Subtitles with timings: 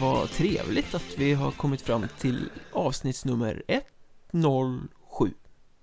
[0.00, 3.62] vad trevligt att vi har kommit fram till avsnittsnummer
[4.32, 5.34] 107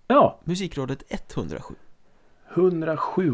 [0.08, 1.04] Ja, Musikrådet
[1.34, 1.76] 107
[2.56, 3.32] 107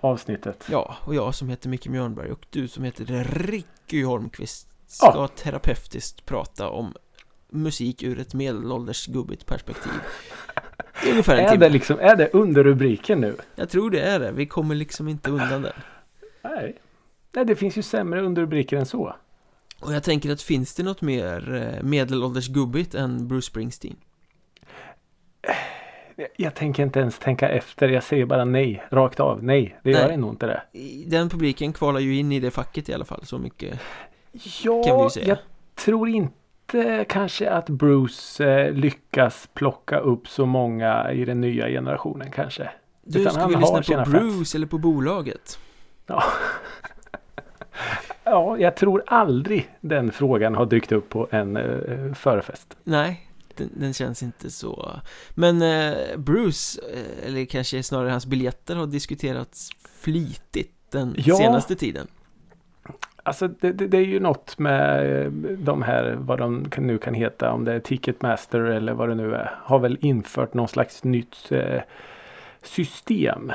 [0.00, 0.66] avsnittet.
[0.70, 5.28] Ja, och jag som heter Micke Mjörnberg och du som heter Ricky Holmqvist ska Ja.
[5.28, 6.94] terapeutiskt prata om
[7.48, 9.92] musik ur ett medelålders gubbigt perspektiv
[11.10, 13.36] ungefär en Är timme det liksom, är det underrubriken nu?
[13.54, 15.72] Jag tror det är det, vi kommer liksom inte undan den
[16.42, 16.78] Nej.
[17.32, 19.16] Nej, det finns ju sämre underrubriker än så.
[19.80, 23.96] Och jag tänker att finns det något mer eh, medelålders gubbigt än Bruce Springsteen?
[26.16, 27.88] Jag- Jag tänker inte ens tänka efter.
[27.88, 28.82] Jag säger bara nej.
[28.90, 29.42] Rakt av.
[29.44, 30.00] Nej, det Nej.
[30.10, 30.62] gör nog inte det.
[31.06, 33.80] Den publiken kvalar ju in i det facket i alla fall, så mycket
[34.64, 35.26] Ja, Kan vi ju säga.
[35.28, 35.38] jag
[35.74, 42.30] tror inte kanske att Bruce eh, lyckas plocka upp så många i den nya generationen
[42.30, 42.70] kanske.
[43.02, 44.08] Du, Utan ska vi lyssna på fans.
[44.10, 45.58] Bruce eller på bolaget?
[46.06, 46.22] Ja.
[48.30, 52.76] ja, jag tror aldrig den frågan har dykt upp på en eh, förfest.
[52.84, 54.90] Nej, den, den känns inte så
[55.34, 61.36] Men eh, Bruce, eh, eller kanske snarare hans biljetter har diskuterats flitigt den Ja.
[61.36, 62.06] senaste tiden
[63.22, 67.14] Alltså det, det, det är ju något med eh, de här, vad de nu kan
[67.14, 69.58] heta, om det är Ticketmaster eller vad det nu är.
[69.62, 71.80] Har väl infört någon slags nytt eh,
[72.62, 73.52] system.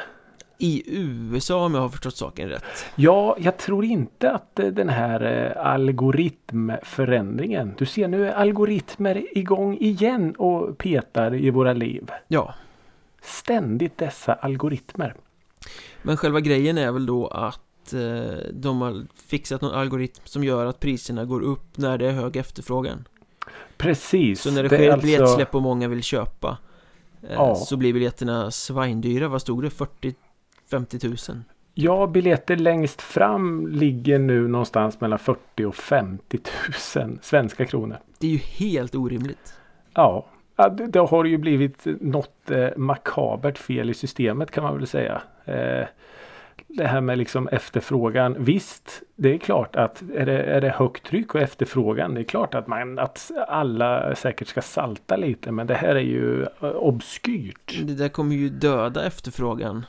[0.58, 2.64] I USA om jag har förstått saken rätt
[2.95, 7.73] Ja, jag tror inte att eh, den här eh, algoritmförändringen.
[7.78, 12.11] Du ser nu är algoritmer igång igen och petar i våra liv.
[12.28, 12.53] Ja,
[13.22, 15.16] Ständigt dessa algoritmer.
[16.02, 18.00] men själva grejen är väl då att eh,
[18.53, 22.36] de har fixat någon algoritm som gör att priserna går upp när det är hög
[22.36, 23.08] efterfrågan
[23.78, 24.42] Precis.
[24.42, 26.58] Så när det, är sker alltså- biljettsläpp och många vill köpa
[27.30, 27.56] Ja.
[27.56, 29.70] Så blir biljetterna svindyra, vad stod det?
[30.70, 31.43] 40-50 tusen?
[31.73, 36.39] Ja, biljetter längst fram ligger nu någonstans mellan 40 och 50
[36.95, 37.98] 000 svenska kronor.
[38.20, 39.54] Det är ju helt orimligt
[39.95, 40.25] Ja,
[40.87, 45.21] det har ju blivit något eh, makabert fel i systemet kan man väl säga.
[45.45, 45.87] Eh,
[46.67, 48.36] det här med liksom efterfrågan.
[48.39, 52.14] Visst, det är klart att är det, är det högt tryck och efterfrågan.
[52.14, 55.52] Det är klart att, man, att alla säkert ska salta lite.
[55.52, 57.80] Men det här är ju eh, obskyrt.
[57.83, 59.86] Det där kommer ju döda efterfrågan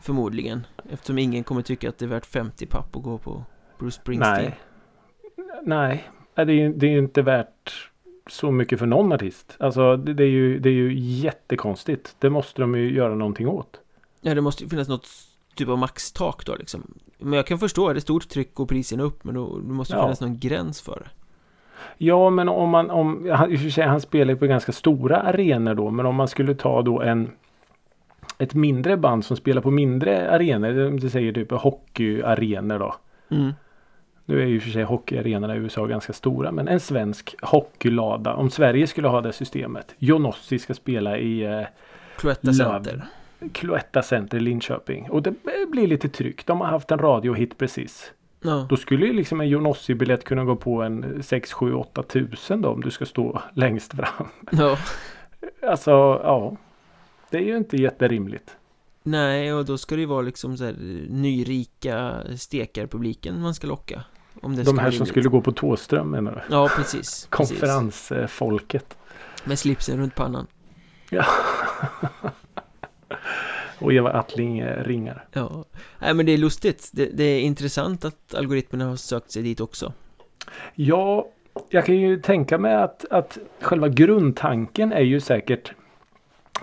[0.00, 3.44] Förmodligen Eftersom ingen kommer tycka att det är värt 50 papp att gå på
[3.78, 4.52] Bruce Springsteen
[5.64, 6.04] Nej.
[6.34, 7.90] Nej, det är ju det är ju inte värt
[8.30, 9.56] så mycket för någon artist.
[9.60, 12.16] Alltså det, det, är ju, det är ju jättekonstigt.
[12.18, 13.80] Det måste de ju göra någonting åt.
[14.20, 15.06] Ja, det måste ju finnas något
[15.54, 19.02] typ av maxtak då liksom Men jag kan förstå, är det stort tryck och priserna
[19.02, 20.04] upp Men då det måste ju Ja.
[20.04, 21.10] finnas någon gräns för det
[21.98, 23.56] Ja, men om man, om, han-
[23.88, 27.30] han spelar ju på ganska stora arenor då, men om man skulle ta då en
[28.38, 32.94] ett mindre band som spelar på mindre arenor, du säger typ hockeyarenor då.
[33.30, 33.52] mm.
[34.24, 38.34] Nu är ju för sig hockeyarenorna i USA ganska stora, men en svensk hockeylada.
[38.34, 39.94] Om Sverige skulle ha det systemet.
[39.98, 41.62] Jonossi ska spela i eh,
[42.16, 42.52] Cloetta.
[42.52, 43.04] Center
[43.52, 45.10] Cloetta Center i Linköping.
[45.10, 45.34] Och det
[45.70, 46.46] blir lite tryck.
[46.46, 48.12] De har haft en radiohit precis.
[48.40, 52.62] Ja, Då skulle ju liksom en Jonossi-biljett kunna gå på en 6, 7, 8 tusen
[52.62, 54.28] då om du ska stå längst fram.
[54.50, 54.76] ja
[55.62, 55.90] Alltså,
[56.24, 56.56] ja.
[57.30, 58.56] Det är ju inte jätterimligt.
[59.02, 60.74] Nej, och då ska det ju vara liksom så här
[61.08, 64.02] nyrika stekarpubliken man ska locka
[64.40, 66.54] Om det ska De här som skulle gå på Tåström menar du?
[66.54, 68.96] Ja, precis, precis Konferensfolket.
[69.44, 70.46] Med slipsen runt pannan
[71.10, 71.24] Ja.
[73.80, 75.24] Och Eva Attling eh, ringar.
[75.32, 75.64] Ja,
[75.98, 79.60] nej men det är lustigt det, det är intressant att algoritmerna har sökt sig dit
[79.60, 79.92] också
[80.74, 81.28] Ja,
[81.68, 85.72] jag kan ju tänka mig att, att själva grundtanken är ju säkert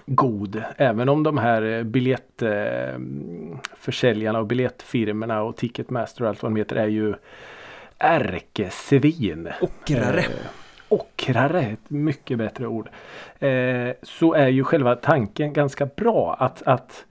[0.06, 0.64] god.
[0.78, 6.88] Även om de här biljettförsäljarna och biljettfirmorna och Ticketmaster och allt vad de heter är
[6.88, 7.14] ju
[7.98, 9.50] ärkesvin.
[9.62, 10.26] Ockrare Eh,
[10.90, 12.90] ockrare, ett mycket bättre ord.
[13.40, 17.06] Eh, så är ju själva tanken ganska bra att, att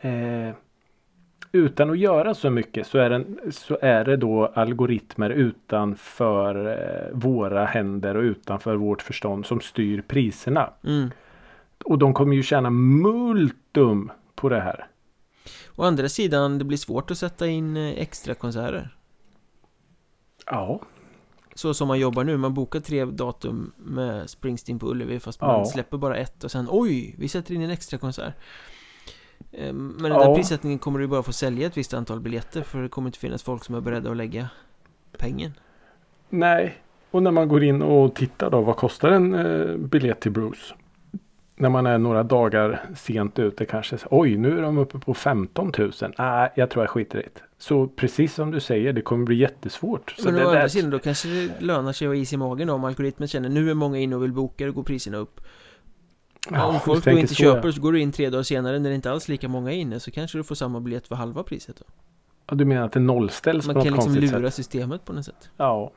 [0.00, 0.50] eh,
[1.52, 7.12] utan att göra så mycket så är, den, så är det då algoritmer utanför eh,
[7.12, 10.70] våra händer och utanför vårt förstånd som styr priserna.
[10.84, 11.10] mm.
[11.84, 14.86] Och de kommer ju tjäna multum på det här.
[15.76, 18.96] Å andra sidan, det blir svårt att sätta in eh, extra konserter
[20.46, 20.80] Ja,
[21.54, 25.50] Så som man jobbar nu, man bokar tre datum med Springsteen på Ullevi fast man
[25.58, 25.64] Ja.
[25.64, 28.34] släpper bara ett och sen oj, vi sätter in en extra konsert
[29.52, 30.18] Eh, Men den Ja.
[30.28, 33.18] där prissättningen kommer du bara få sälja ett visst antal biljetter för det kommer inte
[33.18, 34.48] finnas folk som är beredda att lägga
[35.18, 35.52] pengen
[36.28, 36.82] nej.
[37.10, 40.74] Och när man går in och tittar då, vad kostar en eh, biljett till Bruce?
[41.62, 43.98] När man är några dagar sent ute kanske.
[44.10, 45.92] Oj, nu är de uppe på 15 000.
[46.18, 47.40] Nej, jag tror jag skiter i det.
[47.58, 50.14] Så precis som du säger, det kommer bli jättesvårt.
[50.18, 52.68] Så Men å andra sidan då kanske det lönar sig att ha is i magen
[52.68, 55.40] då, om algoritmen känner nu är många inne och vill boka, då går priserna upp.
[56.50, 58.90] Ja, om folk då inte så, köper så går du in tre dagar senare när
[58.90, 61.42] det inte alls lika många är inne så kanske du får samma biljett för halva
[61.42, 61.84] priset då.
[62.50, 64.54] Ja, du menar att det nollställs Man på kan något liksom konstigt lura sätt?
[64.54, 65.50] systemet på något sätt.
[65.56, 65.92] Ja.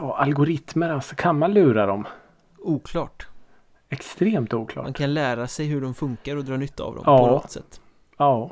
[0.00, 0.16] ja.
[0.18, 2.06] Algoritmer alltså, kan man lura dem?
[2.58, 3.26] Oklart.
[3.90, 4.96] Extremt Man oklart.
[4.96, 7.18] kan lära sig hur de funkar och dra nytta av dem Ja.
[7.18, 7.80] på något sätt.
[8.18, 8.50] Ja.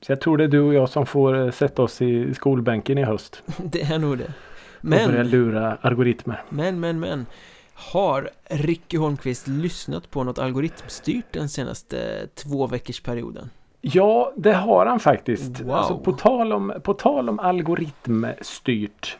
[0.00, 2.98] Så jag tror det är du och jag som får eh, sätta oss i skolbänken
[2.98, 3.42] i höst.
[3.56, 4.32] Det är nog det.
[4.80, 6.42] Och börja Men, lura algoritmer.
[6.48, 7.26] men, men, men.
[7.74, 13.50] Har Ricky Holmqvist lyssnat på något algoritmstyrt den senaste två veckors perioden?
[13.80, 15.60] Ja, det har han faktiskt.
[15.60, 15.70] Wow.
[15.74, 19.18] Alltså, på, tal om, på tal om algoritmstyrt.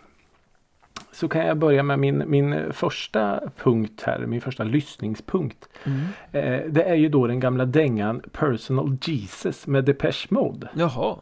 [1.18, 4.18] Så kan jag börja med min, min första punkt här.
[4.26, 5.68] Min första lyssningspunkt.
[5.84, 6.00] Mm.
[6.32, 10.68] Eh, det är ju då den gamla dängan Personal Jesus med Depeche Mode.
[10.74, 11.16] Jaha.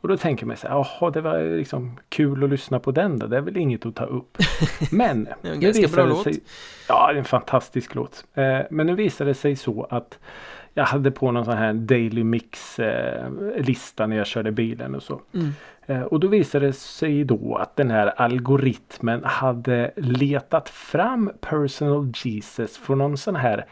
[0.00, 3.18] Och då tänker man så här, jaha det var liksom kul att lyssna på den
[3.18, 3.26] då.
[3.26, 4.38] Det är väl inget att ta upp.
[4.90, 6.22] Men Det är en ganska bra låt.
[6.22, 6.40] sig,
[6.88, 8.24] Ja, det är en fantastisk låt.
[8.34, 10.18] Eh, men nu visar det sig så att
[10.74, 15.02] jag hade på någon sån här Daily Mix eh, lista när jag körde bilen och
[15.02, 15.20] så.
[15.34, 15.52] Mm.
[15.90, 22.12] Eh, och då visade det sig då att den här algoritmen hade letat fram Personal
[22.24, 23.66] Jesus från någon sån här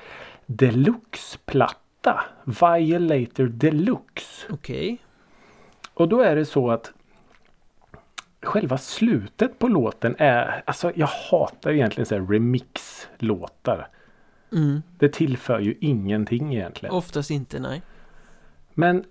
[0.46, 2.24] deluxe-platta.
[2.44, 4.46] Violator Deluxe.
[4.50, 4.98] Okej.
[5.94, 6.92] Och då är det så att
[8.42, 13.88] Själva slutet på låten är, alltså jag hatar egentligen så remix-låtar.
[14.52, 14.82] Mm.
[14.98, 16.94] Det tillför ju ingenting egentligen.
[16.94, 17.82] Oftast inte, nej.
[18.74, 19.04] Men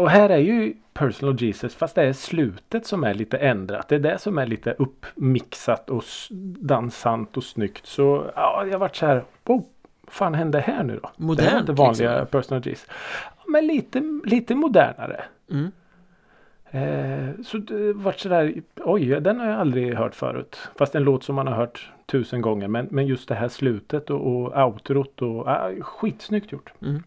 [0.00, 3.88] och här är ju Personal Jesus fast det är slutet som är lite ändrat.
[3.88, 6.04] Det är det som är lite uppmixat och
[6.60, 7.86] dansant och snyggt.
[7.86, 9.24] Så ja, jag vart så här.
[9.44, 9.62] Oh,
[10.02, 11.10] vad fan hände här nu då?
[11.16, 12.26] det Modernt, är inte vanliga liksom.
[12.26, 12.88] Personal Jesus.
[13.46, 15.24] Men lite, lite modernare.
[15.50, 15.72] Mm.
[16.70, 20.58] Eh, så det vart sådär, oj den har jag aldrig hört förut.
[20.78, 22.68] Fast en låt som man har hört tusen gånger.
[22.68, 26.72] Men, men just det här slutet och, och outrot och ah, skitsnyggt gjort.
[26.82, 27.02] Mm.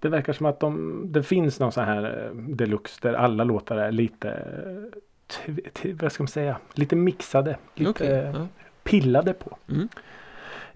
[0.00, 3.76] Det verkar som att de, det finns någon sån här eh, deluxe där alla låtar
[3.76, 4.42] är lite,
[6.00, 7.56] vad ska man säga, lite mixade.
[7.74, 8.46] Lite eh, Ja.
[8.84, 9.56] pillade på.
[9.68, 9.88] Mm.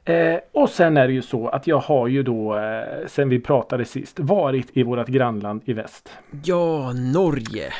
[0.05, 3.41] Eh, och sen är det ju så att jag har ju då eh, sen vi
[3.41, 6.13] pratade sist varit i vårat grannland i väst.
[6.45, 7.73] ja, Norge.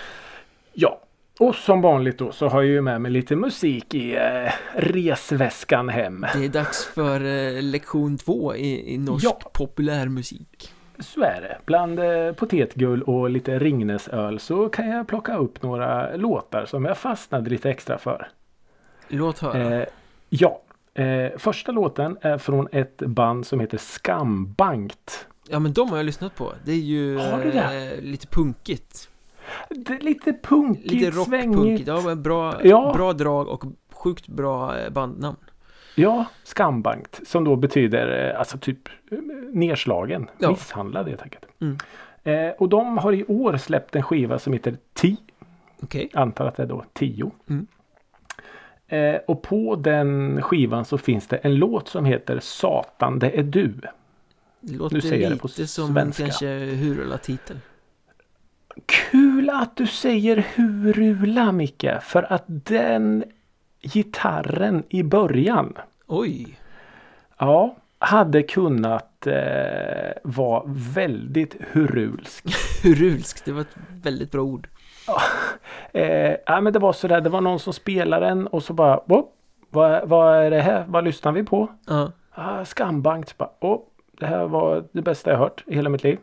[0.73, 1.01] Ja,
[1.41, 5.89] och som vanligt då så har jag ju med mig lite musik i eh, resväskan
[5.89, 6.27] hem.
[6.35, 9.51] Det är dags för eh, lektion två i, i norsk Ja.
[9.55, 10.73] populärmusik.
[11.03, 11.59] Så är det.
[11.65, 16.99] Bland eh, potetgull och lite Ringnesöl så kan jag plocka upp några låtar som jag
[16.99, 18.29] fastnade lite extra för.
[19.09, 19.75] Låt höra.
[19.81, 19.85] Eh,
[20.29, 20.63] ja,
[20.95, 25.27] eh, första låten är från ett band som heter Skambankt.
[25.49, 26.53] Ja, men de har jag lyssnat på.
[26.65, 27.17] Det är ju
[27.53, 27.93] det?
[27.97, 29.09] eh, lite punkigt.
[29.69, 31.57] Det är lite punkigt, Lite svängigt.
[31.59, 31.89] rockpunkigt.
[31.89, 32.93] Ja, bra, Ja.
[32.97, 35.37] bra drag och sjukt bra eh, bandnamn.
[35.95, 39.19] Ja, Skambankt som då betyder eh, alltså typ eh,
[39.53, 40.51] nedslagen, Ja.
[40.51, 41.45] misshandlad helt enkelt.
[41.61, 41.79] Mm.
[42.25, 45.17] Eh, och de har i år släppt en skiva som heter Ti.
[45.83, 46.11] Okej.
[46.15, 47.31] Antar att det är då 10.
[47.51, 47.67] Mm.
[48.89, 53.43] Eh, och på den skivan så finns det en låt som heter Satan det är
[53.43, 53.75] du.
[54.61, 56.23] Det låter säger jag det på lite som svenska.
[56.25, 57.57] kanske Hurula-titel.
[58.87, 61.87] Kul att du säger Hurula Micke.
[62.03, 63.25] För att den
[63.83, 65.73] gitarren i början.
[66.07, 66.59] Oj!
[67.39, 72.45] Ja, hade kunnat eh, vara väldigt hurulsk.
[72.85, 74.69] Hurulsk, det var ett väldigt bra ord.
[75.95, 79.01] Eh, ja, men det var sådär, det var någon som spelade den och så bara,
[79.09, 79.25] "Åh,
[79.71, 80.85] vad, vad är det här?
[80.89, 81.69] Vad lyssnar vi på?
[82.35, 83.29] Ah, skambankt.
[83.29, 83.81] Så Bara, Åh,
[84.19, 86.19] det här var det bästa jag hört i hela mitt liv.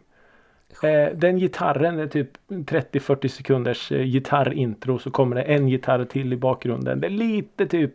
[0.83, 6.33] Eh, den gitarren är typ 30-40 sekunders eh, gitarrintro så kommer det en gitarr till
[6.33, 7.01] i bakgrunden.
[7.01, 7.93] Det är lite typ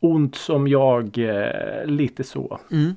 [0.00, 2.60] ont som jag, eh, lite så.
[2.72, 2.94] mm.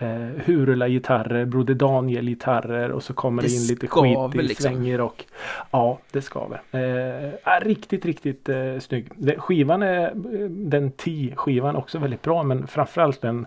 [0.00, 4.48] Eh, Hurula gitarrer, Broder Daniel gitarrer och så kommer det, Det in lite skit i
[4.48, 4.62] liksom.
[4.62, 5.24] svänger och
[5.70, 6.60] Ja, det skaver.
[6.70, 9.08] Eh, ah, riktigt, riktigt eh, snygg.
[9.16, 13.46] Det, skivan är, eh, den T-skivan också väldigt bra men framförallt den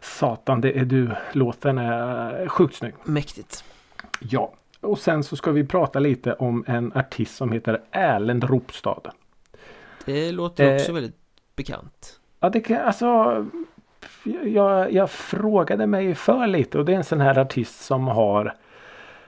[0.00, 2.94] Satan det är du låten är eh, sjukt snygg.
[3.04, 3.64] Mäktigt.
[4.20, 4.52] Ja.
[4.80, 9.02] Och sen så ska vi prata lite om en artist som heter Erlend Ropstad.
[10.04, 10.74] Det låter Eh.
[10.74, 11.16] också väldigt
[11.56, 12.20] bekant.
[12.40, 13.46] Ja, det kan, alltså
[14.44, 18.54] jag, jag frågade mig för lite och det är en sån här artist som har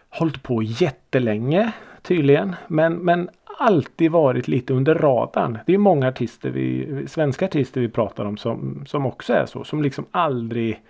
[0.08, 1.72] hållit på jättelänge
[2.02, 2.56] tydligen.
[2.68, 5.58] Men, men alltid varit lite under radarn.
[5.66, 9.64] Det är många artister vi, svenska artister vi pratar om som, som också är så.
[9.64, 10.82] Som liksom aldrig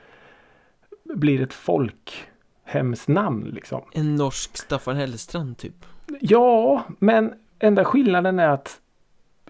[1.15, 1.53] blir ett
[2.71, 3.83] folkhemsnamn liksom.
[3.93, 5.85] En norsk Staffan Hellstrand typ.
[6.21, 8.81] Ja, men enda skillnaden är att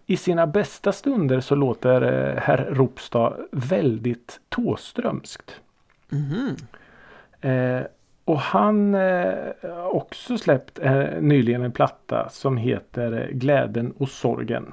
[0.06, 5.60] i sina bästa stunder så låter eh, herr Ropstad väldigt tåströmskt.
[6.08, 6.56] Mhm.
[7.40, 7.82] Eh,
[8.24, 9.32] och han eh,
[9.90, 14.72] också släppt eh, nyligen en platta som heter eh, Glädjen och sorgen.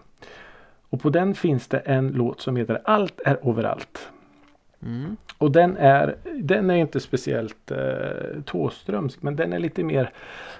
[0.89, 4.11] Och på den finns det en låt som heter Allt är överallt.
[4.83, 5.17] Mm.
[5.37, 10.11] Och den är, den är inte speciellt eh, Thåströmsk men den är lite mer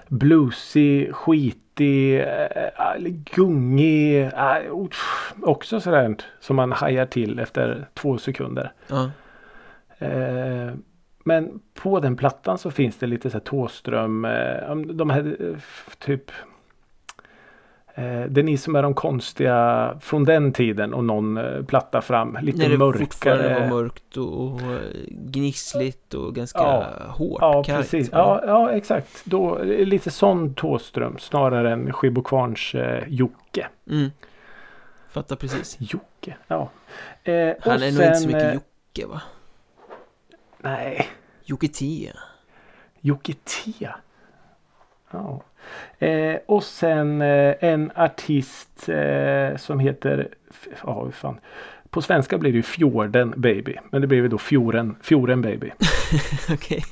[0.08, 2.98] bluesig, skitig, eh,
[3.34, 4.22] gungig.
[4.22, 4.72] Eh,
[5.42, 8.72] också sådär som man hajar till efter två sekunder.
[8.86, 9.10] Ja.
[9.98, 10.72] Eh,
[11.24, 15.56] men på den plattan så finns det lite så här Thåström, eh, de här eh,
[15.98, 16.30] typ
[18.28, 22.38] det är ni som är de konstiga från den tiden och någon eh, platta fram.
[22.42, 23.04] Lite När det mörkare.
[23.04, 24.60] fortfarande var mörkt och, och
[25.08, 26.86] gnissligt och ganska Ja.
[27.08, 27.38] hårt.
[27.40, 27.78] Ja kargt.
[27.78, 28.08] precis.
[28.12, 29.24] Ja, ja exakt.
[29.24, 33.68] Då, lite sån Thåström snarare än Skibokvarns eh, Jocke.
[33.90, 34.10] Mm.
[35.10, 35.76] Fattar precis.
[35.80, 36.70] Jocke, ja.
[37.24, 39.22] Eh, Han är nog inte så sen, mycket eh, Jocke va?
[40.58, 41.08] Nej,
[41.44, 42.12] Jocke T.
[43.00, 43.88] Jocke T.
[45.10, 45.40] Ja.
[45.98, 50.28] Eh, och sen eh, en artist eh, som heter,
[50.86, 51.40] ja hur fan.
[51.90, 53.76] På svenska blir det ju Fjorden Baby.
[53.90, 55.70] Men det blir ju då Fjoren, Fjoren Baby.
[56.52, 56.84] Okej.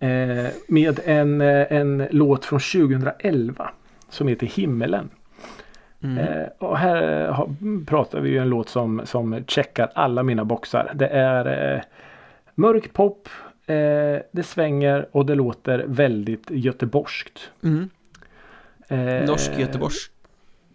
[0.00, 3.70] Eh, med en, eh, en låt från 2011.
[4.08, 5.10] Som heter Himmelen.
[6.02, 6.18] Mm.
[6.18, 7.34] Eh, och här
[7.86, 10.92] pratar vi ju en låt som, som checkar alla mina boxar.
[10.94, 11.84] Det är
[12.54, 13.28] mörk pop.
[14.32, 17.50] Det svänger och det låter väldigt göteborgskt.
[17.62, 17.90] Mm.
[18.90, 20.10] Eh, Norsk Göteborgs.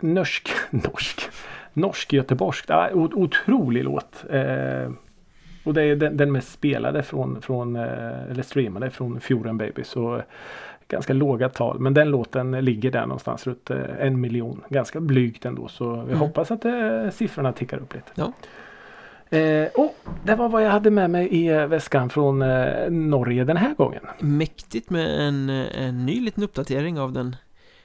[0.00, 1.20] Norsk, norsk,
[1.72, 2.70] norsk göteborgskt.
[2.70, 4.24] O- otrolig låt.
[4.30, 4.90] Eh,
[5.64, 9.84] och det är den, den mest spelade från, från eh, eller streamade från Fjorden Baby.
[9.84, 10.22] Så
[10.88, 11.78] ganska låga tal.
[11.78, 14.64] Men den låten ligger där någonstans runt eh, en miljon.
[14.68, 15.68] Ganska blygt ändå.
[15.68, 16.18] Så vi Mm.
[16.18, 18.10] hoppas att eh, siffrorna tickar upp lite.
[18.14, 18.32] Ja.
[19.38, 23.56] Eh, och det var vad jag hade med mig i väskan från eh, Norge den
[23.56, 24.02] här gången.
[24.20, 27.36] Mäktigt med en, en ny liten uppdatering av den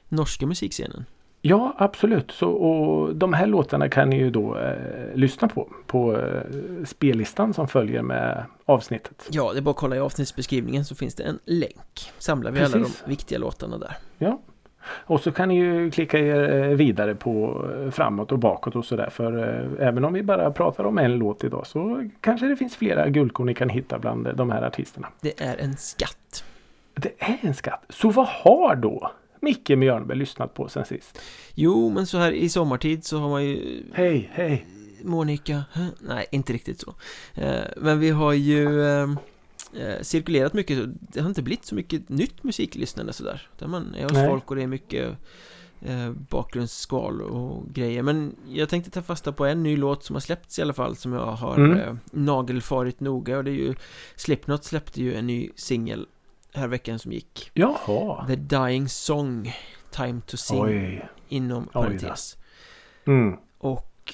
[0.09, 1.05] norska musikscenen.
[1.41, 2.31] Ja, absolut.
[2.31, 5.67] Så, och de här låtarna kan ni ju då eh, lyssna på.
[5.85, 6.41] På eh,
[6.85, 9.27] spellistan som följer med avsnittet.
[9.31, 12.11] Ja, det är bara att kolla i avsnittsbeskrivningen så finns det en länk.
[12.17, 13.03] Samlar vi alla Precis.
[13.05, 13.97] de viktiga låtarna där.
[14.89, 18.85] Och så kan ni ju klicka er eh, vidare på eh, framåt och bakåt och
[18.85, 19.09] sådär.
[19.09, 22.75] För eh, även om vi bara pratar om en låt idag så kanske det finns
[22.75, 25.07] flera guldkorn ni kan hitta bland de här artisterna.
[25.21, 26.43] Det är en skatt.
[26.93, 27.85] Det är en skatt.
[27.89, 29.11] Så vad har då
[29.41, 31.19] Micke Mjörnberg lyssnat på sen sist?
[31.55, 34.65] Jo, men så här i sommartid så har man ju Hej, hej.
[35.03, 35.63] Monica,
[35.99, 36.93] nej inte riktigt så
[37.33, 39.09] eh, Men vi har ju eh,
[39.73, 40.79] eh, cirkulerat mycket,
[41.13, 44.27] det har inte blivit så mycket nytt musiklyssnande sådär Där man är hos Nej.
[44.29, 45.17] folk och det är mycket
[45.81, 50.21] eh, bakgrundsskval och grejer Men jag tänkte ta fasta på en ny låt som har
[50.21, 51.99] släppts i alla fall Som jag har Mm.
[52.11, 53.73] nagelfarit noga och det är ju
[54.15, 56.07] Slipknot släppte ju en ny singel
[56.57, 58.27] här veckan som gick Jaha.
[58.27, 59.53] The Dying Song
[59.91, 61.09] Time to Sing Oj.
[61.27, 62.37] inom parentes
[63.05, 63.37] Mm.
[63.57, 64.13] och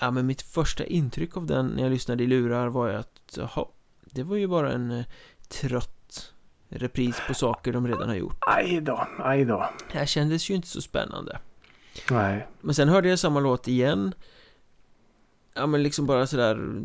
[0.00, 3.36] Ja men mitt första intryck av den när jag lyssnade i lurar var ju att
[3.36, 3.66] Jaha
[4.04, 5.04] Det var ju bara en eh,
[5.48, 6.32] trött
[6.68, 9.70] repris på saker de redan har gjort Aj då, aj då.
[9.92, 11.38] Det här kändes ju inte så spännande
[12.10, 12.46] Nej.
[12.60, 14.14] Men sen hörde jag samma låt igen
[15.54, 16.82] Ja men liksom bara sådär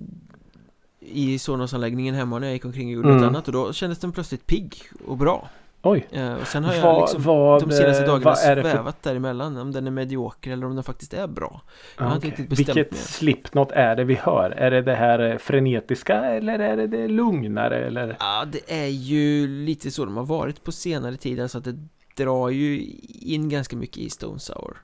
[1.11, 3.21] I Sonos-anläggningen hemma när jag gick omkring och gjorde Mm.
[3.21, 4.75] något annat och då kändes den plötsligt pigg
[5.07, 5.49] och bra
[5.81, 6.07] Oj.
[6.11, 9.57] eh, Och sen har jag liksom vad, de senaste eh, dagarna det för svävat däremellan
[9.57, 11.61] Om den är medioker eller om den faktiskt är bra
[11.97, 12.99] Jag har inte riktigt bestämt Vilket mig.
[13.01, 14.51] slipknot är det vi hör?
[14.51, 18.17] Är det det här eh, frenetiska eller är det det lugnare eller?
[18.19, 21.77] Ja, det är ju lite så de har varit på senare tid, alltså att det
[22.15, 22.85] drar ju
[23.21, 24.77] in ganska mycket i Stone Sour.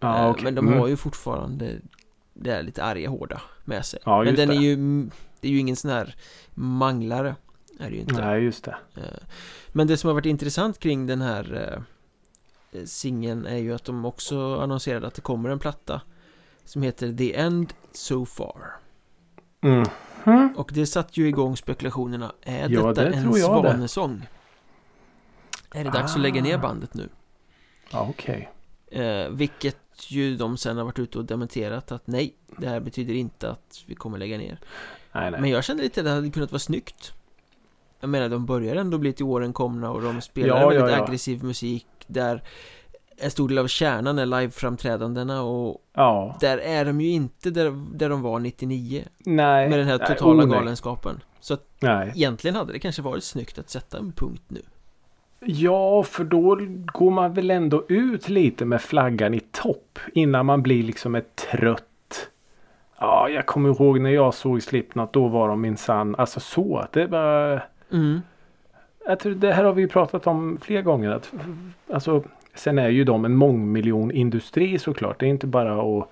[0.00, 0.44] Ja, Eh, okej.
[0.44, 0.78] Men de Mm.
[0.80, 1.70] har ju fortfarande
[2.34, 4.00] det är lite arga hårda med sig.
[4.04, 4.54] Ja, men den det.
[4.54, 4.76] är ju,
[5.40, 6.14] det är ju ingen sån här
[6.54, 7.36] manglare,
[7.80, 8.20] är det ju inte.
[8.26, 8.76] Nej, just det.
[8.96, 9.02] Eh,
[9.72, 11.76] Men det som har varit intressant kring den här
[12.72, 16.00] eh, singeln är ju att de också annonserade att det kommer en platta
[16.64, 18.76] som heter The End So Far.
[19.60, 19.84] Mm.
[20.24, 20.54] Mm.
[20.56, 22.32] Och det satte ju igång spekulationerna.
[22.42, 23.40] Är Ja, detta det en jag det.
[23.40, 24.26] svanesång?
[25.74, 26.58] Är det dags att lägga ner Ah.
[26.58, 27.08] bandet nu?
[27.92, 28.50] Ja, okej.
[28.90, 29.76] Eh, vilket
[30.08, 33.82] ju de sen har varit ute och dementerat att nej, det här betyder inte att
[33.86, 34.58] vi kommer lägga ner.
[35.16, 35.40] Nej, nej.
[35.40, 37.12] Men jag kände lite att det hade kunnat vara snyggt.
[38.00, 40.96] Jag menar, de börjar ändå bli till åren komna och de spelar Ja, väldigt ja,
[40.96, 41.04] ja.
[41.04, 42.42] aggressiv musik där
[43.18, 46.36] en stor del av kärnan är liveframträdandena och Ja.
[46.40, 49.68] där är de ju inte där, där de var 99 Nej.
[49.68, 50.58] med den här nej, totala oh, nej.
[50.58, 51.20] galenskapen.
[51.40, 52.12] Så att Nej.
[52.14, 54.60] egentligen hade det kanske varit snyggt att sätta en punkt nu.
[55.40, 56.58] Ja, för då
[56.92, 61.36] går man väl ändå ut lite med flaggan i topp innan man blir liksom ett
[61.36, 61.85] trött.
[62.98, 65.12] Ja, jag kommer ihåg när jag såg Slipknot.
[65.12, 66.86] Då var de minsann, alltså så.
[66.92, 67.64] Det var...
[67.92, 68.20] Mm.
[69.06, 71.10] Jag tror det här har vi ju pratat om flera gånger.
[71.10, 71.32] Att,
[71.92, 72.24] alltså,
[72.54, 75.20] sen är ju de en mångmiljonindustri såklart.
[75.20, 76.10] Det är inte bara att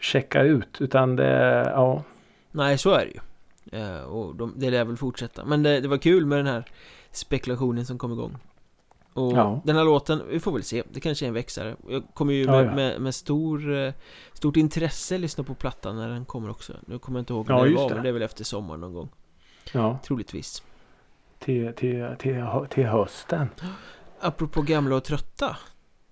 [0.00, 2.02] checka ut utan det, ja.
[2.50, 3.20] Nej, så är det ju.
[3.80, 5.44] Eh, och de, det lär väl fortsätta.
[5.44, 6.64] Men det, det var kul med den här
[7.10, 8.36] spekulationen som kom igång.
[9.14, 9.60] Och Ja.
[9.64, 10.82] den här låten, vi får väl se.
[10.90, 11.76] Det kanske är en växare.
[11.88, 12.74] Jag kommer ju Ja, med, ja.
[12.74, 13.92] med, med stor, eh,
[14.32, 16.72] stort intresse lyssna på plattan när den kommer också.
[16.86, 17.94] Nu kommer jag inte ihåg när Ja, det var, det.
[17.94, 19.08] men det är väl efter sommaren någon gång.
[19.72, 20.62] ja Troligtvis.
[21.38, 23.48] till, till, till, till hösten.
[24.20, 25.56] Apropå gamla och trötta.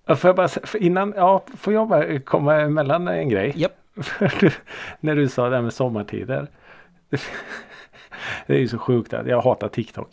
[0.05, 3.53] Ja, Får jag bara, innan, ja, får jag bara komma emellan en grej?
[3.55, 3.71] Japp.
[4.39, 4.51] Du-
[4.99, 6.47] När du sa det här med sommartider.
[8.47, 10.09] Det är ju så sjukt att jag hatar TikTok.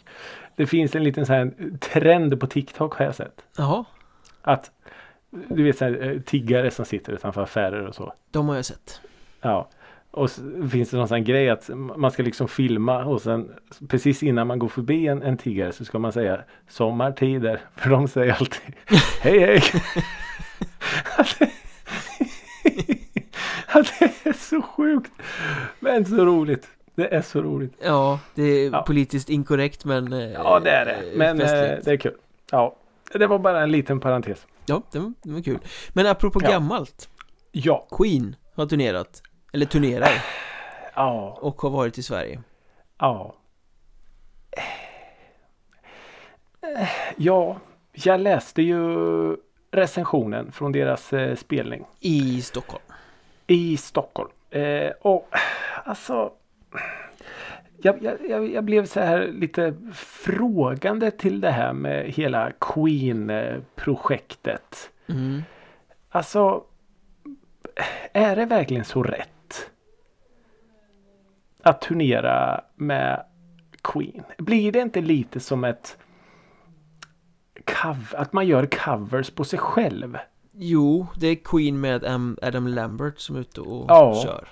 [0.58, 3.44] Det finns en liten sån här trend på TikTok har jag sett.
[3.56, 3.84] Jaha,
[4.42, 4.70] Att
[5.30, 8.12] du vet så här, eh, tiggare som sitter utanför affärer och så.
[8.30, 9.00] de har jag sett.
[9.40, 9.68] Ja.
[10.10, 13.50] Och så finns det någon sån grej att man ska liksom filma och sen
[13.88, 17.60] precis innan man går förbi en, en tiggare så ska man säga sommartider.
[17.76, 18.74] För de säger alltid
[19.20, 19.62] hej hej.
[23.72, 25.12] Det är så sjukt.
[25.80, 26.68] Men så roligt.
[26.98, 27.72] Det är så roligt.
[27.82, 28.82] Ja, det är Ja.
[28.82, 30.12] politiskt inkorrekt men...
[30.12, 31.02] eh, Ja det är det.
[31.16, 31.84] Men eh, festligt.
[31.84, 32.14] det är kul.
[32.50, 32.76] Ja.
[33.12, 34.46] Det var bara en liten parentes.
[34.66, 35.58] Ja, det var, det var kul.
[35.92, 36.50] Men apropå Ja.
[36.50, 37.08] gammalt.
[37.52, 37.86] Ja.
[37.90, 39.22] Queen har turnerat.
[39.52, 40.24] Eller turnerar.
[40.94, 41.38] Ja.
[41.40, 42.40] Och har varit i Sverige.
[42.98, 43.34] Ja.
[47.16, 47.56] Ja,
[47.92, 48.86] jag läste ju
[49.70, 52.82] recensionen från deras eh, spelning I Stockholm.
[53.46, 54.30] i Stockholm.
[54.50, 55.28] Eh, och
[55.84, 56.32] alltså.
[57.82, 64.90] Jag, jag, jag, blev så här lite frågande till det här med hela Queen-projektet.
[65.06, 65.42] Mm.
[66.10, 66.64] Alltså.
[68.12, 69.70] Är det verkligen så rätt?
[71.62, 73.24] Att turnera med
[73.82, 74.22] Queen.
[74.38, 75.98] Blir det inte lite som ett
[77.64, 80.18] cover, att man gör covers på sig själv?
[80.52, 84.22] Jo, det är Queen med Am- Adam Lambert som är ute och Ja.
[84.24, 84.48] kör.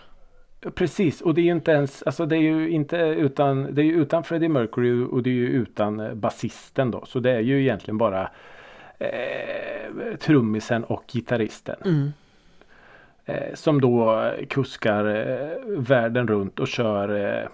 [0.74, 3.86] Precis och det är ju inte ens, alltså det är ju inte utan, det är
[3.86, 7.04] ju utan Freddie Mercury och det är ju utan eh, basisten då.
[7.06, 8.30] Så det är ju egentligen bara
[8.98, 11.76] eh, trummisen och gitarristen.
[11.84, 12.12] Mm.
[13.24, 17.48] Eh, som då kuskar eh, världen runt och kör eh,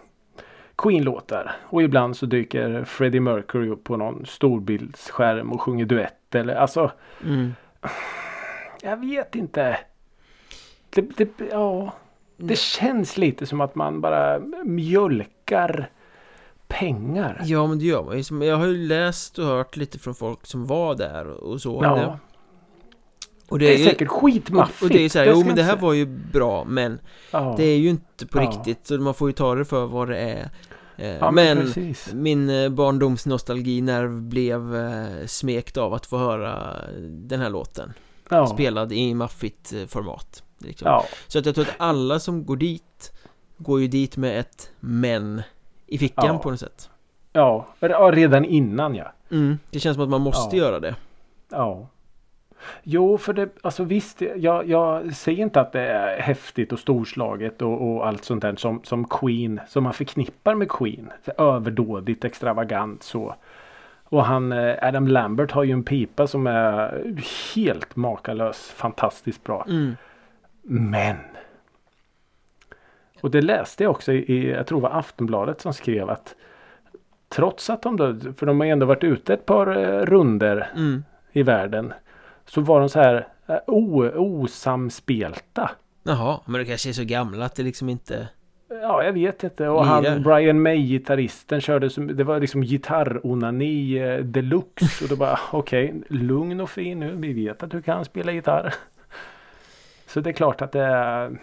[0.76, 1.52] Queen-låtar.
[1.62, 6.90] Och ibland så dyker Freddie Mercury upp på någon storbildsskärm och sjunger duett eller alltså
[7.24, 7.54] Mm.
[8.82, 9.78] jag vet inte.
[10.90, 11.92] Det, det, ja,
[12.42, 15.90] det känns lite som att man bara mjölkar
[16.68, 17.40] pengar.
[17.44, 18.46] Ja, men det gör man ju.
[18.46, 21.80] Jag har ju läst och hört lite från folk som var där och så.
[21.82, 22.18] Ja, Det,
[23.48, 24.82] och det är ju- säkert skitmaffigt.
[24.82, 26.98] Och det är så här, Det jo men det här var ju bra men
[27.30, 27.54] Ja.
[27.56, 28.42] det är ju inte på Ja.
[28.42, 30.50] riktigt så man får ju ta det för vad det är
[30.96, 32.12] Eh, Ja, men precis.
[32.12, 36.76] min eh, barndomsnostalginerv blev eh, smekt av att få höra
[37.08, 37.92] den här låten.
[38.54, 40.88] Spelad i maffigt format liksom.
[40.88, 41.04] Ja.
[41.28, 43.12] Så att jag tror att alla som går dit
[43.56, 45.42] Går ju dit med ett men
[45.86, 46.38] I fickan Ja.
[46.38, 46.90] på något sätt
[47.32, 47.66] Ja.
[48.12, 49.12] redan innan ja.
[49.30, 50.62] mm, Det känns som att man måste Ja.
[50.64, 50.94] göra det
[51.50, 51.88] Ja.
[52.82, 57.62] Jo, för det, alltså visst, jag, jag säger inte att det är häftigt och storslaget
[57.62, 61.10] och, och allt sånt där som, som Queen, som man förknippar med Queen.
[61.38, 63.34] Överdådigt, extravagant så.
[64.04, 67.04] Och han, eh, Adam Lambert har ju en pipa som är
[67.54, 69.64] helt makalös, fantastiskt bra.
[69.68, 69.96] mm.
[70.62, 71.16] Men.
[73.20, 76.34] Och det läste jag också i, jag tror det var Aftonbladet som skrev att
[77.28, 81.04] trots att de då, för de har ändå varit ute ett par eh, runder Mm.
[81.32, 81.92] i världen.
[82.46, 85.70] Så var de så här eh, o, osamspelta.
[86.02, 88.28] Jaha, men det kanske är så gamla att det liksom inte
[88.82, 89.68] Ja, jag vet inte.
[89.68, 95.04] Och han, Brian May, gitarristen, körde som, det var liksom gitarronani eh, deluxe.
[95.04, 97.14] Och då bara, okej, lugn och fin nu.
[97.16, 98.74] Vi vet att du kan spela gitarr.
[100.12, 101.38] Så det är klart att det är...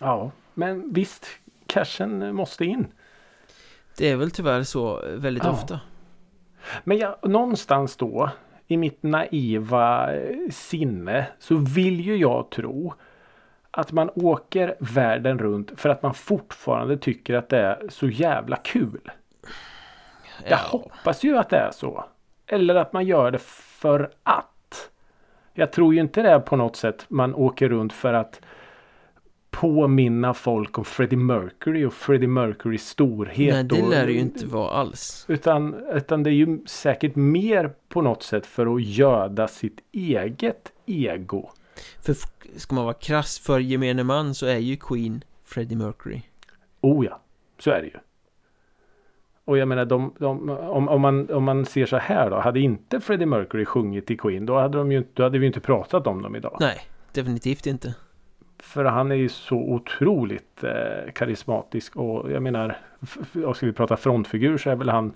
[0.00, 1.26] Ja, men visst,
[1.66, 2.86] cashen måste in.
[3.96, 5.50] Det är väl tyvärr så väldigt Ja.
[5.50, 5.80] ofta
[6.84, 8.30] Men jag, någonstans då
[8.66, 12.94] i mitt naiva eh, sinne så vill ju jag tro
[13.70, 18.56] att man åker världen runt för att man fortfarande tycker att det är så jävla
[18.56, 19.10] kul.
[20.44, 22.04] Jag hoppas ju att det är så.
[22.46, 24.46] Eller att man gör det för att.
[25.58, 28.40] Jag tror ju inte det är på något sätt man åker runt för att
[29.50, 33.54] påminna folk om Freddie Mercury och Freddie Mercurys storhet.
[33.54, 35.24] Nej, det lär det ju inte vara alls.
[35.28, 40.72] Utan, utan det är ju säkert mer på något sätt för att göda sitt eget
[40.86, 41.50] ego.
[42.02, 42.16] För
[42.56, 46.22] ska man vara krass för gemene man så är ju Queen Freddie Mercury.
[46.80, 47.20] Oh ja,
[47.58, 47.98] så är det ju.
[49.46, 52.40] Och jag menar, de, de, om, om, man, om man ser så här då.
[52.40, 55.60] Hade inte Freddie Mercury sjungit i Queen då hade, de ju, då hade vi inte
[55.60, 56.56] pratat om dem idag.
[56.60, 56.80] Nej,
[57.12, 57.94] definitivt inte.
[58.58, 62.78] För han är ju så otroligt eh, karismatisk och jag menar,
[63.46, 65.12] och ska vi prata frontfigur så är väl han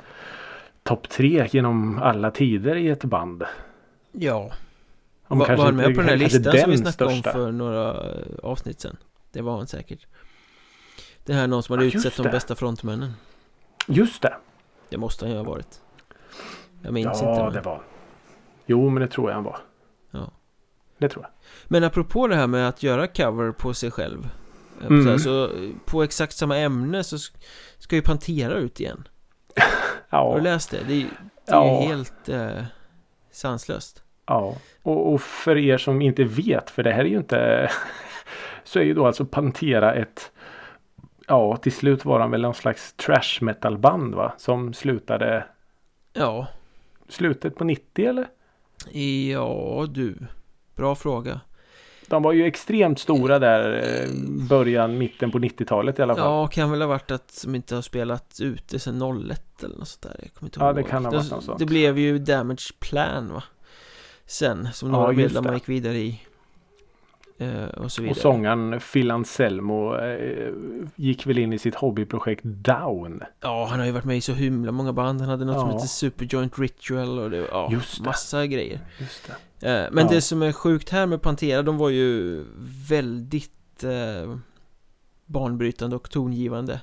[0.83, 3.45] topp tre genom alla tider i ett band.
[4.13, 4.51] Ja.
[5.27, 7.31] Om Var, han med på den här listan som vi den snackade största.
[7.31, 8.97] om för några eh, avsnitt sedan?
[9.33, 10.07] Det var han säkert.
[11.25, 13.13] Det här är någon som hade Ja, utsett de bästa frontmännen.
[13.91, 14.35] Just det.
[14.89, 15.81] Det måste han ju ha varit.
[16.83, 17.43] Jag minns ja, inte.
[17.45, 17.83] men- det var
[18.67, 19.59] Jo, men det tror jag han var.
[20.11, 20.31] Ja.
[20.99, 21.31] Det tror jag.
[21.69, 24.29] Men apropå det här med att göra cover på sig själv.
[24.81, 25.05] eh, Mm.
[25.05, 27.37] Så, här, så eh, på exakt samma ämne så sk-
[27.79, 29.09] ska ju Pantera ut igen.
[30.09, 30.79] Har Ja, du läst det?
[30.87, 30.97] Det är,
[31.47, 31.83] det är Ja.
[31.83, 32.65] ju helt eh,
[33.31, 34.03] sanslöst.
[34.27, 34.55] ja.
[34.83, 37.71] Och, och för er som inte vet, för det här är ju inte
[38.65, 40.33] så är ju då alltså Pantera ett
[41.31, 44.33] Ja, till slut var han väl någon slags trash metal band va?
[44.39, 45.47] Som slutade
[46.13, 46.47] Ja,
[47.09, 48.27] slutet på 90 eller?
[49.33, 50.15] ja du.
[50.77, 51.41] Bra fråga.
[52.07, 54.11] De var ju extremt stora där eh,
[54.49, 56.25] början, mitten på 90-talet i alla fall.
[56.25, 59.89] Ja, kan väl ha varit att de inte har spelat ute sedan 01 eller något
[59.89, 60.17] sånt där.
[60.23, 60.77] Jag kommer inte Ja, ihåg.
[60.77, 61.59] det kan ha varit något sånt.
[61.59, 63.43] det blev ju Damage Plan va?
[64.27, 66.21] Sen, som Ja, några just medlemmar gick vidare i.
[67.41, 68.11] Eh, och så vidare.
[68.15, 70.53] Och sångaren Phil Anselmo eh,
[70.97, 73.23] gick väl in i sitt hobbyprojekt Down.
[73.41, 75.21] Ja, han har ju varit med i så himla många band.
[75.21, 75.75] Han hade något som Ja.
[75.75, 78.05] heter Superjoint Ritual och det, ja, Just det.
[78.05, 78.81] massa grejer.
[78.99, 79.69] Just det.
[79.85, 80.11] Eh, men Ja.
[80.13, 82.45] det som är sjukt här med Pantera, de var ju
[82.89, 84.37] väldigt eh,
[85.27, 86.81] banbrytande och tongivande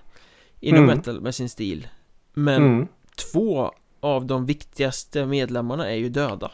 [0.60, 0.98] inom Mm.
[0.98, 1.88] metal med sin stil.
[2.34, 2.88] Men Mm.
[3.34, 6.52] två av de viktigaste medlemmarna är ju döda.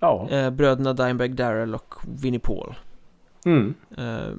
[0.00, 0.28] Ja.
[0.52, 2.74] Bröderna Dimebag Darrell och Vinnie Paul.
[3.44, 3.74] Mm.
[3.98, 4.34] Eh,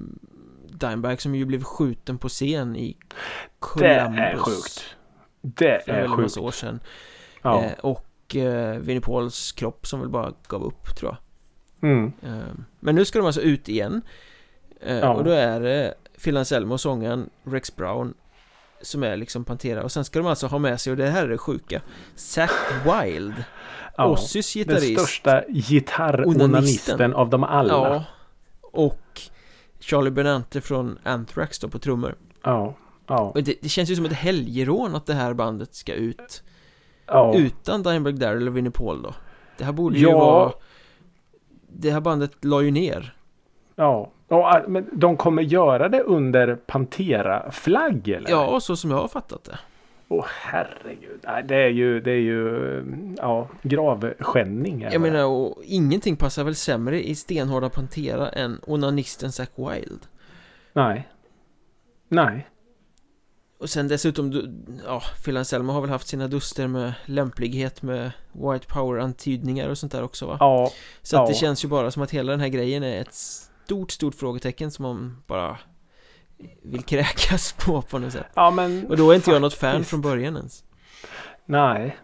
[0.68, 2.96] Dimebag som ju blev skjuten på scen i
[3.78, 4.96] Det är Columbus sjukt.
[5.40, 6.20] Det för är sjukt.
[6.22, 6.80] massa år sedan.
[7.42, 7.64] Ja.
[7.64, 11.90] Eh, och eh, Vinnie Pauls kropp som väl bara gav upp tror jag.
[11.90, 12.12] Mm.
[12.22, 14.02] Eh, Men nu ska de alltså ut igen
[14.86, 15.08] Ja.
[15.14, 18.14] Och då är det Phil Anselmo, sångaren Rex Brown
[18.80, 21.24] Som är liksom Pantera Och sen ska de alltså ha med sig, och det här
[21.24, 21.80] är det sjuka
[22.14, 22.50] Zack
[22.84, 23.44] Wild
[23.96, 24.06] Ja.
[24.06, 27.72] Ozzys Den gitarrist största gitarronanisten av dem alla.
[27.72, 28.04] Ja
[28.72, 29.20] Och
[29.80, 32.74] Charlie Benante från Anthrax då på trummor Ja.
[33.06, 33.32] Ja.
[33.34, 36.42] Det, det känns ju som ett helgerån att det här bandet ska ut
[37.06, 37.34] ja.
[37.36, 39.14] Utan Dimebag Darrell och Vinnie Paul då
[39.58, 40.18] Det här borde ju Ja.
[40.18, 40.52] vara
[41.68, 43.16] Det här bandet la ju ner
[43.76, 44.10] ja.
[44.28, 48.30] Och, äh, men de kommer göra det under Pantera-flagg eller?
[48.30, 49.58] Ja, så som jag har fattat det
[50.12, 51.20] Åh herregud.
[51.24, 52.84] Nej, det är ju, det är ju,
[53.18, 54.82] ja, gravskändning.
[54.82, 54.98] Jag det.
[54.98, 60.06] menar, och ingenting passar väl sämre i stenhårda Pantera än onanisten Zack Wild
[60.72, 61.08] Nej.
[62.08, 62.48] Nej.
[63.58, 64.54] Och sen dessutom, du-
[64.86, 69.92] ja, Phil Anselmo har väl haft sina duster med lämplighet med White Power-antydningar och sånt
[69.92, 70.36] där också va?
[70.40, 70.70] Ja.
[71.02, 71.38] Så att det ja.
[71.38, 74.82] känns ju bara som att hela den här grejen är ett stort, stort frågetecken som
[74.82, 75.58] man bara
[76.62, 78.86] vill kräkas på på något sätt Ja men.
[78.88, 79.90] Och då är inte jag något fan faktiskt.
[79.90, 80.64] från början ens
[81.44, 81.96] Nej.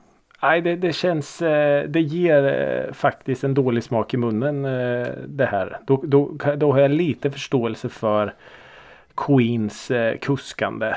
[0.42, 5.08] Nej, det, det känns, eh, det ger eh, faktiskt en dålig smak i munnen eh,
[5.26, 5.78] det här.
[5.86, 8.34] Då, då, då har jag lite förståelse för
[9.16, 10.94] Queens kuskande.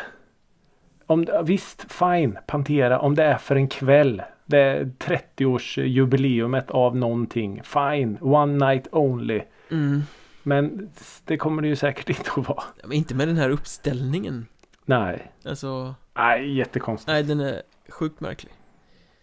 [1.05, 4.21] Om, visst, fine, Pantera, om det är för en kväll.
[4.45, 7.61] Det är 30-årsjubileumet av någonting.
[7.63, 9.41] Fine, one night only.
[9.71, 10.01] mm.
[10.43, 10.89] Men
[11.25, 12.63] det kommer det ju säkert inte att vara.
[12.83, 14.45] Men inte med den här uppställningen
[14.85, 17.07] Nej, Alltså, nej jättekonstigt.
[17.07, 18.51] nej den är sjukt märklig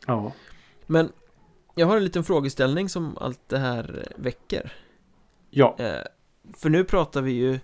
[0.06, 0.32] Ja.
[0.86, 1.12] Men
[1.74, 4.72] jag har en liten frågeställning som allt det här väcker
[5.50, 5.76] Ja.
[5.78, 6.02] eh,
[6.56, 7.58] För nu pratar vi ju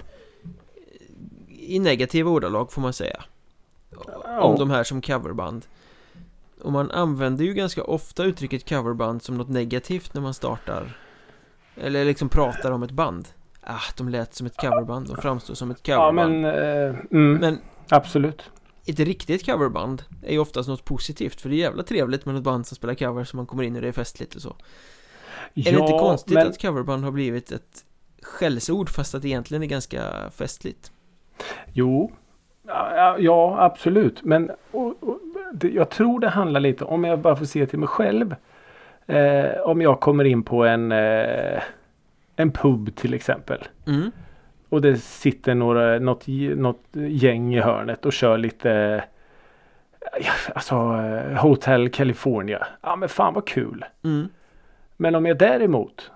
[1.49, 3.25] i negativa ordalag får man säga
[4.41, 5.67] Om de här som coverband
[6.61, 10.99] Och man använder ju ganska ofta uttrycket coverband som något negativt när man startar
[11.77, 13.29] Eller liksom pratar om ett band
[13.67, 17.35] Ah, de lät som ett coverband, de framstår som ett Ja coverband men, eh, mm,
[17.35, 18.51] Men absolut.
[18.87, 22.45] ett riktigt coverband är ju oftast något positivt För det är jävla trevligt med något
[22.45, 24.57] band som spelar cover så man kommer in och det är festligt och så
[25.55, 27.85] Är det inte konstigt men, att coverband har blivit ett
[28.23, 30.93] skällsord fast att det egentligen är ganska festligt?
[31.73, 32.13] Jo.
[32.67, 34.25] Ja, ja, ja absolut.
[34.25, 35.21] Men och, och,
[35.53, 38.35] det, jag tror det handlar lite om jag bara får se till mig själv.
[39.07, 41.63] Eh, om jag kommer in på en, eh,
[42.37, 43.59] en pub till exempel.
[43.87, 44.11] Mm,
[44.69, 46.25] och det sitter några, något,
[46.57, 49.05] något gäng i hörnet och kör lite
[50.21, 52.67] ja, Alltså eh, Hotel California.
[52.83, 53.85] Ja men fan vad kul.
[54.05, 54.29] Mm.
[54.97, 56.11] Men om jag däremot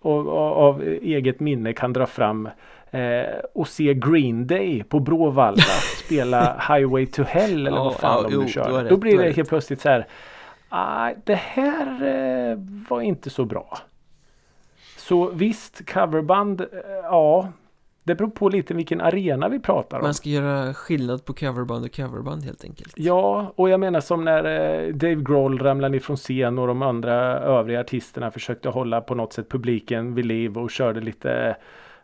[0.00, 2.48] och, och, av eget minne kan dra fram
[2.90, 3.22] eh,
[3.54, 5.62] och se Green Day på Bråvalla
[6.04, 8.88] spela Highway to Hell eller Ja, vad fan ja, de nu kör.
[8.90, 10.06] Då blir det helt plötsligt så här.
[10.68, 11.86] "Ah, det här
[12.50, 13.78] eh, var inte så bra.
[15.02, 16.66] Så visst, coverband, eh,
[17.02, 17.52] ja.
[18.04, 20.04] Det beror på lite vilken arena vi pratar om.
[20.04, 24.24] Man ska göra skillnad på coverband och coverband helt enkelt Ja, och jag menar som
[24.24, 29.00] när eh, Dave Grohl ramlade ner från scen och de andra övriga artisterna försökte hålla
[29.00, 31.56] på något sätt publiken vid liv och körde lite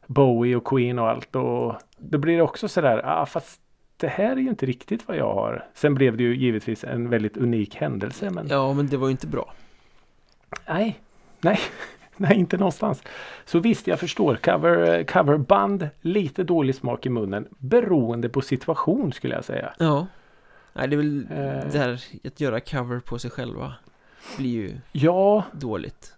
[0.07, 1.37] Bowie och Queen och allt.
[1.37, 3.61] Och då blir det också sådär, ah, fast
[3.97, 5.65] det här är ju inte riktigt vad jag har.
[5.75, 8.31] Sen blev det ju givetvis en väldigt unik händelse.
[8.31, 9.53] Men Ja men det var ju inte bra
[10.69, 11.01] nej,
[11.41, 11.59] nej,
[12.21, 13.03] nej inte någonstans.
[13.45, 14.37] Så visst, jag förstår.
[14.37, 17.49] Cover, coverband, lite dålig smak i munnen.
[17.59, 19.73] Beroende på situation skulle jag säga.
[19.79, 20.07] Ja
[20.73, 21.71] Nej det är väl Eh.
[21.73, 23.75] det här att göra cover på sig själva
[24.37, 26.13] Blir ju Ja, dåligt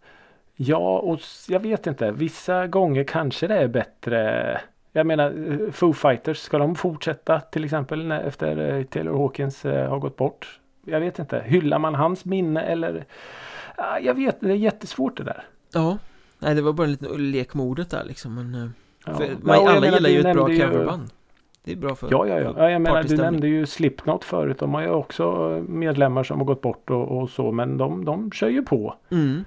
[0.57, 2.11] Ja, och jag vet inte.
[2.13, 4.61] Vissa gånger kanske det är bättre.
[4.93, 9.65] Jag menar, eh, Foo Fighters, ska de fortsätta till exempel när, efter eh, Taylor Hawkins
[9.65, 10.61] eh, har gått bort?
[10.85, 11.43] Jag vet inte.
[11.47, 13.05] Hyllar man hans minne eller?
[13.77, 15.45] Ah, jag vet, det är jättesvårt det där.
[15.73, 15.99] Ja
[16.39, 18.69] Nej det var bara en liten lek med ordet där liksom men eh,
[19.07, 19.15] Ja.
[19.15, 21.11] för, Ja, man, och jag Alla menar, gillar ju ett bra nämnde ju- coverband
[21.65, 22.55] Det är bra för Ja, ja, ja.
[22.57, 24.59] ja jag menar, du nämnde ju Slipknot förut.
[24.59, 25.33] De har ju också
[25.69, 27.53] medlemmar som har gått bort och, och så.
[27.53, 28.95] Men de, de kör ju på.
[29.11, 29.45] mm.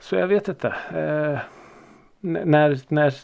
[0.00, 0.68] Så jag vet inte.
[0.68, 1.38] Eh,
[2.20, 3.14] när, när,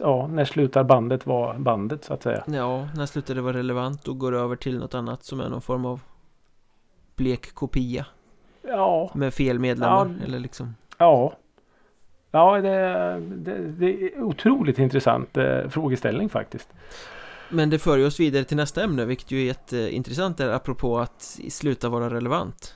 [0.00, 2.44] ja, när slutar bandet vara bandet så att säga?
[2.46, 5.62] Ja, när slutar det vara relevant och går över till något annat som är någon
[5.62, 6.00] form av
[7.16, 8.06] blek kopia
[8.62, 10.24] Ja, med fel medlemmar Ja.
[10.26, 11.32] eller liksom Ja.
[12.30, 12.70] Ja, det,
[13.20, 16.68] det, det är otroligt intressant eh, frågeställning faktiskt.
[17.48, 21.38] Men det för oss vidare till nästa ämne vilket ju är jätteintressant där apropå att
[21.50, 22.74] sluta vara relevant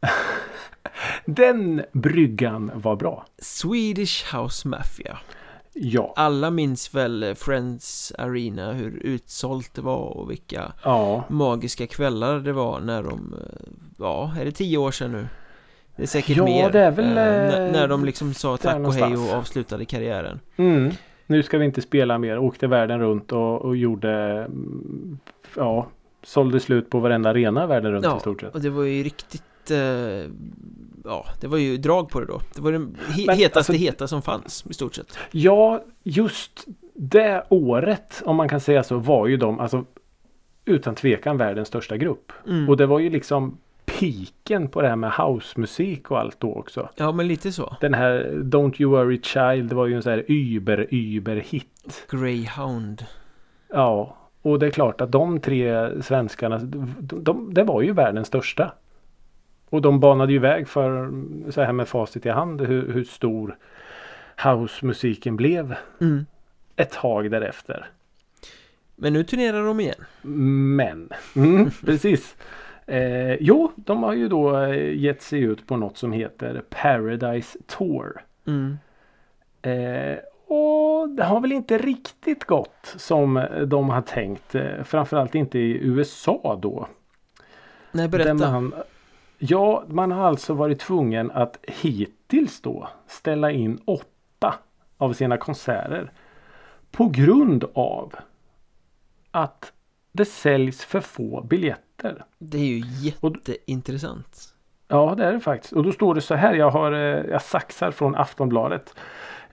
[1.24, 3.26] Den bryggan var bra.
[3.38, 5.18] Swedish House Mafia
[5.76, 6.12] Ja.
[6.16, 11.24] Alla minns väl Friends Arena hur utsålt det var och vilka Ja.
[11.28, 15.26] magiska kvällar det var när de eh, Ja, är det tio år sedan nu?
[15.96, 18.86] Det är säkert Ja, mer det är väl, eh, när, eh, de liksom sa tack
[18.86, 20.90] och hej och avslutade karriären Mm.
[21.26, 22.38] Nu ska vi inte spela mer.
[22.38, 25.18] Åkte världen runt och, och gjorde mm,
[25.56, 25.86] Ja.
[26.22, 28.54] Sålde slut på varenda arena världen runt Ja, i stort sett.
[28.54, 29.78] Och det var ju riktigt eh,
[31.04, 33.72] Ja, det var ju drag på det då Det var den he Men, hetaste alltså-
[33.72, 38.96] heta som fanns i stort sett Ja, just det året om man kan säga så
[38.98, 39.84] var ju de alltså
[40.64, 42.32] utan tvekan världens största grupp.
[42.48, 42.68] mm.
[42.68, 43.58] Och det var ju liksom
[43.98, 46.88] piken på det här med housemusik och allt då också.
[46.96, 50.24] Ja, men lite så Den här Don't You Worry Child var ju en sån här
[50.28, 52.06] über über hit.
[52.10, 53.04] Greyhound
[53.68, 58.28] Ja, och det är klart att de tre svenskarna, de, de, det var ju världens
[58.28, 58.72] största.
[59.68, 61.12] Och de banade ju väg för,
[61.50, 63.56] så här med facit i hand, hur, hur stor
[64.42, 66.26] housemusiken blev mm.
[66.76, 67.86] ett tag därefter.
[68.96, 70.04] Men nu turnerar de igen
[70.76, 72.36] Men, mm, precis.
[72.86, 77.58] Eh, jo, de har ju då eh, gett sig ut på något som heter Paradise
[77.66, 78.24] Tour.
[78.46, 78.78] mm.
[79.62, 84.54] Eh, och det har väl inte riktigt gått som de har tänkt.
[84.54, 86.88] Eh, framförallt inte i USA då.
[87.92, 88.74] Nej, berätta man,
[89.38, 94.54] ja, man har alltså varit tvungen att hittills då ställa in åtta
[94.96, 96.12] av sina konserter.
[96.90, 98.14] På grund av
[99.30, 99.72] att
[100.12, 101.83] det säljs för få biljetter.
[102.38, 102.82] Det är ju
[103.20, 104.50] Och- jätteintressant
[104.88, 105.72] Ja, det är det faktiskt.
[105.72, 106.54] Och då står det så här.
[106.54, 106.98] Jag har eh,
[107.30, 108.94] jag saxar från Aftonbladet.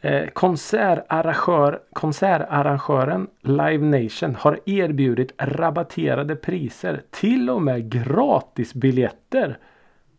[0.02, 7.02] Eh, konsertarrangör, konsertarrangören Live Nation har erbjudit rabatterade priser.
[7.10, 9.58] Till och med gratisbiljetter.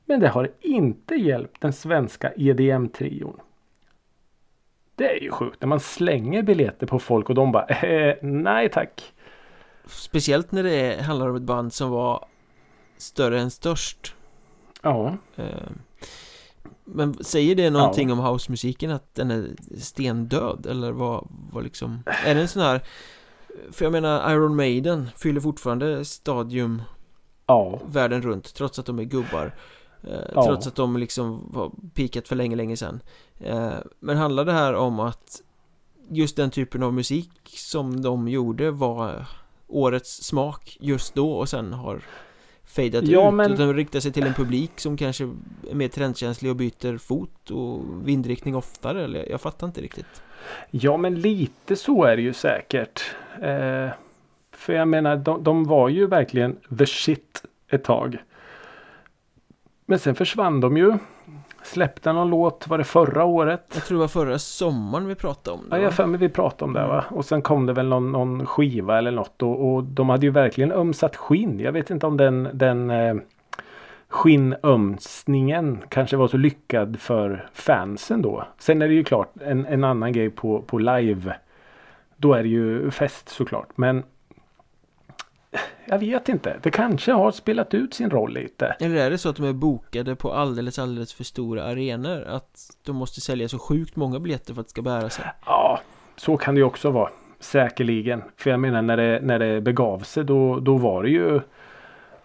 [0.04, 3.36] Men det har inte hjälpt den svenska EDM-trion.
[4.94, 8.68] Det är ju sjukt när man slänger biljetter på folk och de bara eh, nej
[8.68, 9.12] tack.
[9.86, 12.24] Speciellt när det handlar om ett band som var
[12.98, 14.14] större än störst.
[14.82, 15.44] Ja, Eh,
[16.84, 22.34] Men säger det någonting om housemusiken att den är stendöd eller vad, vad liksom Är
[22.34, 22.82] det en sån här
[23.70, 26.82] För jag menar Iron Maiden fyller fortfarande stadium
[27.46, 29.54] ja, världen runt trots att de är gubbar.
[30.02, 30.44] Eh, Ja.
[30.44, 33.00] Trots att de liksom var pikat för länge, länge sedan.
[33.40, 35.40] Eh, Men handlar det här om att
[36.08, 39.26] Just den typen av musik som de gjorde var
[39.72, 42.00] Årets smak just då och sen har
[42.64, 45.24] fejdat Ja, ut men- utan riktar sig till en publik som kanske
[45.70, 50.22] är mer trendkänslig och byter fot och vindriktning oftare eller jag fattar inte riktigt.
[50.70, 53.02] Ja men lite så är det ju säkert.
[53.42, 53.88] Eh,
[54.52, 58.16] för jag menar de, de var ju verkligen the shit ett tag.
[59.86, 60.92] Men sen försvann de ju.
[61.62, 63.64] Släppte någon låt, var det förra året?
[63.74, 66.28] Jag tror det var förra sommaren vi pratade om det Ja, jag för mig vi
[66.28, 67.04] pratade om det va.
[67.10, 70.32] Och sen kom det väl någon, någon skiva eller något och, och de hade ju
[70.32, 71.60] verkligen ömsat skinn.
[71.60, 73.14] Jag vet inte om den, den eh,
[74.08, 78.44] skinnömsningen kanske var så lyckad för fansen då.
[78.58, 81.34] Sen är det ju klart en, en annan grej på, på live.
[82.16, 83.68] Då är det ju fest såklart.
[83.74, 84.02] Men
[85.86, 86.56] jag vet inte.
[86.62, 88.76] Det kanske har spelat ut sin roll lite.
[88.80, 92.22] Eller är det så att de är bokade på alldeles, alldeles för stora arenor?
[92.28, 95.24] Att de måste sälja så sjukt många biljetter för att det ska bära sig?
[95.46, 95.80] Ja,
[96.16, 97.10] så kan det ju också vara.
[97.40, 98.22] Säkerligen.
[98.36, 101.40] För jag menar när det, när det begav sig då, då var det ju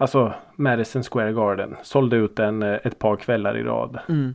[0.00, 3.98] Alltså Madison Square Garden sålde ut den eh, ett par kvällar i rad.
[4.08, 4.34] Mm,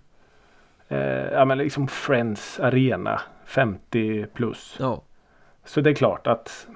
[0.87, 0.99] Eh,
[1.33, 4.75] ja men liksom Friends Arena 50 plus.
[4.79, 5.01] ja.
[5.65, 6.67] Så det är klart att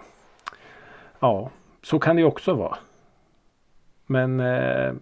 [1.19, 1.49] Ja,
[1.83, 2.77] så kan det ju också vara.
[4.05, 4.39] Men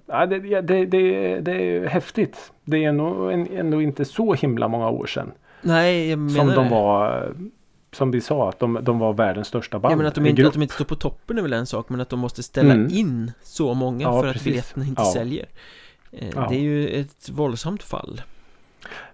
[0.05, 2.51] ja, det, det, det, det är häftigt.
[2.63, 5.31] Det är ändå, ändå inte så himla många år sedan.
[5.61, 7.33] Nej, jag menar Som de var
[7.91, 9.91] Som vi sa att de, de var världens största band.
[9.93, 11.89] Ja men att de, inte, att de inte står på toppen är väl en sak
[11.89, 12.87] Men att de måste ställa Mm.
[12.91, 14.45] in så många Ja, för att precis.
[14.45, 15.11] biljetterna inte Ja.
[15.13, 15.45] säljer
[16.11, 16.47] eh, Ja.
[16.49, 18.21] Det är ju ett våldsamt fall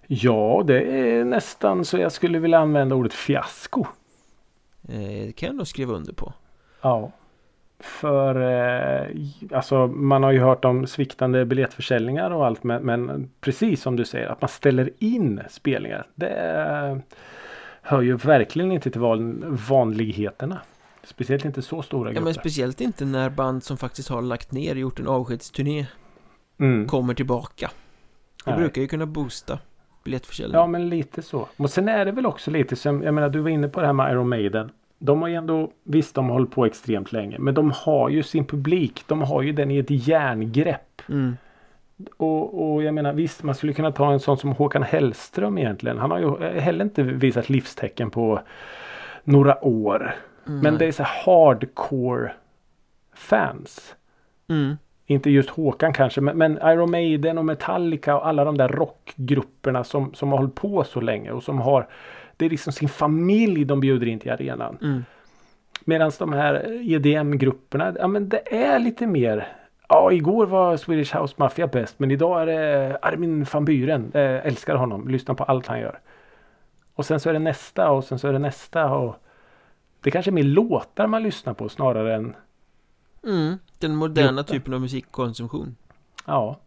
[0.08, 3.86] Ja, det är nästan så jag skulle vilja använda ordet fiasko.
[4.90, 6.34] eh, Det kan jag nog skriva under på
[6.82, 7.12] Ja.
[7.84, 9.08] För eh,
[9.52, 14.06] alltså man har ju hört om sviktande biljettförsäljningar och allt men, men precis som du
[14.06, 16.08] säger att man ställer in spelningar.
[16.16, 17.02] Det
[17.82, 20.62] hör ju verkligen inte till van, vanligheterna.
[21.04, 22.24] Speciellt inte så stora Ja grupper.
[22.26, 25.86] men speciellt inte när band som faktiskt har lagt ner gjort en avskedsturné
[26.60, 26.88] mm.
[26.88, 27.72] kommer tillbaka
[28.46, 28.60] Det Nej.
[28.60, 29.60] brukar ju kunna boosta
[30.04, 31.48] biljettförsäljningen Ja men lite så.
[31.58, 33.86] Och sen är det väl också lite som, jag menar du var inne på det
[33.86, 34.72] här med Iron Maiden.
[35.04, 38.24] De har ju ändå, visst de har hållit på extremt länge men de har ju
[38.24, 39.04] sin publik.
[39.08, 41.02] De har ju den i ett järngrepp.
[41.10, 41.38] mm.
[42.18, 45.98] Och, och jag menar visst man skulle kunna ta en sån som Håkan Hellström egentligen.
[45.98, 48.40] Han har ju heller inte visat livstecken på
[49.24, 50.16] några år.
[50.44, 50.80] Men Nej.
[50.80, 52.32] det är så hardcore
[53.14, 53.96] fans.
[54.50, 54.78] mm.
[55.06, 59.84] Inte just Håkan kanske men, men Iron Maiden och Metallica och alla de där rockgrupperna
[59.84, 61.88] som, som har hållit på så länge och som har
[62.42, 64.78] Det är liksom sin familj de bjuder in till arenan.
[64.82, 65.06] Mm.
[65.86, 69.48] Medan de här EDM-grupperna, ja men det är lite mer
[69.90, 74.12] Ja, igår var Swedish House Mafia bäst men idag är det Armin van Buren.
[74.14, 76.00] Eh, älskar honom, lyssnar på allt han gör.
[76.94, 79.16] Och sen så är det nästa och sen så är det nästa och
[80.04, 82.36] Det kanske är mer låtar man lyssnar på snarare än
[83.24, 83.58] Mm.
[83.80, 84.54] Den moderna Grupper.
[84.54, 85.76] typen av musikkonsumtion
[86.28, 86.60] Ja.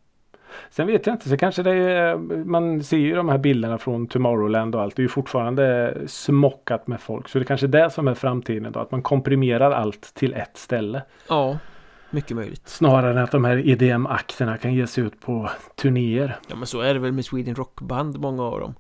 [0.71, 4.07] Sen vet jag inte, så kanske det är, man ser ju de här bilderna från
[4.07, 4.97] Tomorrowland och allt.
[4.97, 7.29] Det är ju fortfarande smockat med folk.
[7.29, 8.81] Så det kanske är det som är framtiden då.
[8.81, 11.03] Att man komprimerar allt till ett ställe.
[11.29, 11.59] Ja,
[12.11, 16.37] mycket möjligt Snarare än att de här EDM-akterna kan ge sig ut på turnéer.
[16.49, 18.75] Ja men så är det väl med Sweden Rockband, många av dem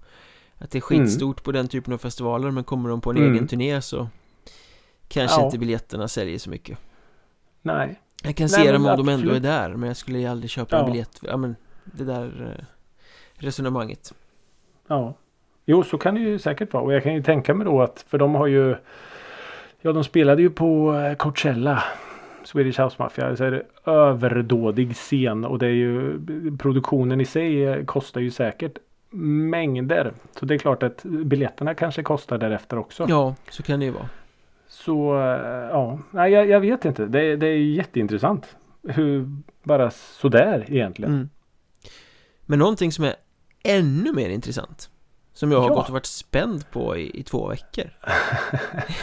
[0.59, 1.05] Att det är Mm.
[1.07, 3.33] skitstort på den typen av festivaler men kommer de på en Mm.
[3.33, 4.09] egen turné så
[5.09, 5.45] Kanske Ja.
[5.45, 6.79] inte biljetterna säljer så mycket
[7.63, 8.01] Nej.
[8.23, 10.51] Jag kan Nej, se dem om de ändå är där men jag skulle ju aldrig
[10.51, 10.91] köpa en Ja.
[10.91, 12.65] biljett Ja men det där eh,
[13.35, 14.15] resonemanget
[14.87, 15.15] Ja.
[15.67, 16.85] Jo, så kan det ju säkert vara.
[16.85, 18.77] Och jag kan ju tänka mig då att, för de har ju
[19.81, 21.85] Ja, de spelade ju på eh, Coachella.
[22.45, 23.37] Swedish House Mafia.
[23.37, 26.19] Så är det överdådig scen och det är ju
[26.59, 28.79] produktionen i sig eh, kostar ju säkert
[29.51, 30.13] mängder.
[30.39, 33.07] Så det är klart att biljetterna kanske kostar därefter också.
[33.09, 34.09] Ja, så kan det ju vara
[34.69, 35.15] Så
[35.71, 37.07] ja, nej jag, jag vet inte.
[37.07, 38.57] Det, det är jätteintressant.
[38.89, 39.29] Hur
[39.63, 41.15] bara sådär egentligen.
[41.15, 41.29] mm.
[42.47, 43.15] Men någonting som är
[43.63, 44.91] ännu mer intressant
[45.33, 45.75] Som jag har Ja.
[45.75, 47.91] gått och varit spänd på i, i två veckor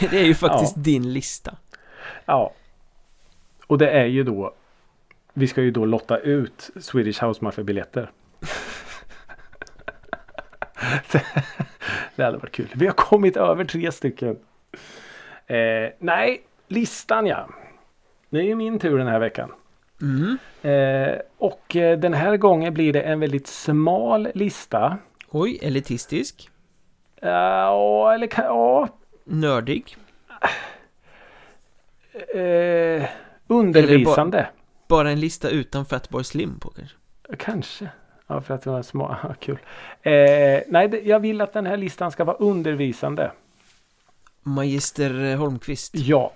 [0.10, 1.56] Det är ju faktiskt din lista
[2.24, 2.52] Ja.
[3.66, 4.54] Och det är ju då
[5.32, 8.10] Vi ska ju då lotta ut Swedish House Mafia biljetter.
[12.16, 12.68] det hade varit kul.
[12.74, 14.38] Vi har kommit över tre stycken.
[15.46, 17.48] Eh, nej, listan ja.
[18.30, 19.52] Det är ju min tur den här veckan.
[20.02, 20.38] Mm.
[20.62, 24.98] Eh, och eh, den här gången blir det en väldigt smal lista.
[25.30, 26.50] Oj, elitistisk
[27.20, 28.88] Ja, eller kan, ja.
[29.24, 29.96] Nördig
[32.34, 33.08] Eh,
[33.46, 34.48] undervisande.
[34.88, 36.96] Bara en lista utan Fatboy Slim på kanske
[37.38, 37.88] Kanske.
[38.26, 39.16] Ja, för att det var små.
[39.22, 39.58] Ja, kul.
[40.02, 43.32] Eh, nej, det, jag vill att den här listan ska vara undervisande.
[44.42, 46.32] Magister Holmqvist Ja,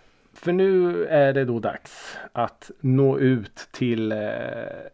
[0.47, 4.19] För nu är det då dags att nå ut till eh,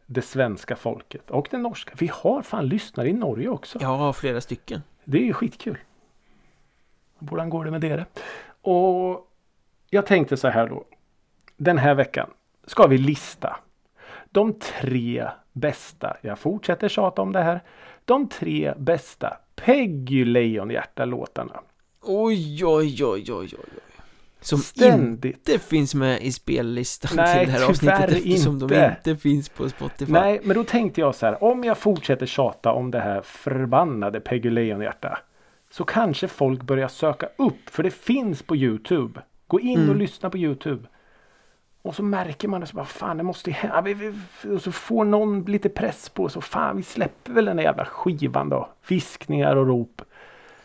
[0.06, 1.92] det svenska folket och det norska.
[1.98, 3.78] Vi har fan lyssnare i Norge också.
[3.80, 4.82] Ja, flera stycken.
[5.04, 5.78] Det är ju skitkul.
[7.18, 8.04] Hur går det med det?
[8.62, 9.30] Och
[9.90, 10.84] jag tänkte så här då.
[11.56, 12.30] Den här veckan
[12.66, 13.56] ska vi lista
[14.30, 17.60] de tre bästa, jag fortsätter tjata om det här,
[18.04, 21.60] de tre bästa Peggy Lejonhjärta-låtarna.
[22.02, 23.91] Oj, oj, oj, oj, oj.
[24.42, 25.48] Som Ständigt.
[25.48, 28.66] inte finns med i spellistan Nej, till det här avsnittet eftersom inte.
[28.66, 30.12] de inte finns på Spotify.
[30.12, 31.44] Nej, men då tänkte jag så här.
[31.44, 35.18] Om jag fortsätter tjata om det här förbannade Peggy Lejonhjärta.
[35.70, 37.70] Så kanske folk börjar söka upp.
[37.70, 39.20] För det finns på Youtube.
[39.46, 39.98] Gå in och Mm.
[39.98, 40.88] lyssna på Youtube.
[41.82, 43.90] Och så märker man det så bara fan det måste hända.
[44.54, 47.84] Och så får någon lite press på så fan vi släpper väl den där jävla
[47.84, 48.68] skivan då.
[48.88, 50.02] Viskningar och rop.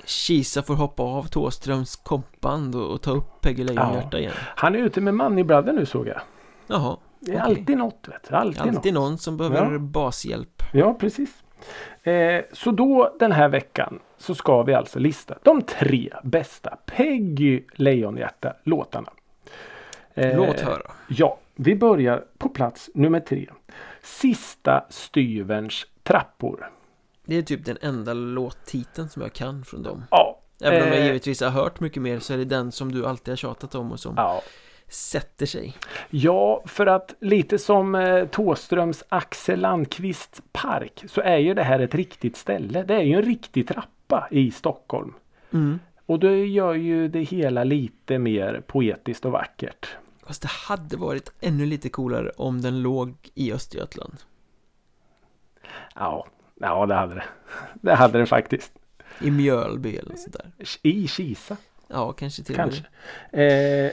[0.08, 4.34] Kisa får hoppa av Tåströms kompband och, och ta upp Peggy Lejonhjärta igen.
[4.56, 6.22] Han är ute med Money Brother nu såg jag.
[6.68, 7.46] Jaha, Det är Okej.
[7.58, 8.36] alltid något vet du.
[8.36, 9.04] Alltid, alltid något.
[9.04, 9.80] någon som behöver Ja.
[9.80, 10.64] bashjälp.
[10.74, 11.44] Ja, precis.
[12.04, 17.62] Eh, så då den här veckan så ska vi alltså lista de tre bästa Peggy
[17.74, 19.10] Lejonhjärta-låtarna.
[20.14, 20.92] Eh, Låt höra.
[21.08, 23.50] Ja, vi börjar på plats nummer tre.
[24.04, 26.70] Sista styverns trappor.
[27.28, 30.04] Det är typ den enda låttiteln som jag kan från dem.
[30.12, 30.40] Ja.
[30.62, 33.06] Även om jag eh, givetvis har hört mycket mer så är det den som du
[33.06, 34.42] alltid har tjatat om och som Ja.
[34.88, 35.78] sätter sig.
[36.10, 41.80] ja, för att lite som eh, Tåströms Axel Landqvist park så är ju det här
[41.80, 42.84] ett riktigt ställe.
[42.84, 45.14] Det är ju en riktig trappa i Stockholm.
[45.54, 45.80] Mm.
[46.06, 49.88] Och det gör ju det hela lite mer poetiskt och vackert.
[50.26, 54.16] Fast det hade varit ännu lite coolare om den låg i Östergötland.
[55.96, 56.26] Ja,
[56.60, 57.24] ja det hade det.
[57.74, 58.74] Det hade det faktiskt.
[59.22, 60.52] I Mjölby eller sånt där.
[60.84, 62.84] I Kisa Ja, kanske till kanske.
[63.32, 63.92] Eh,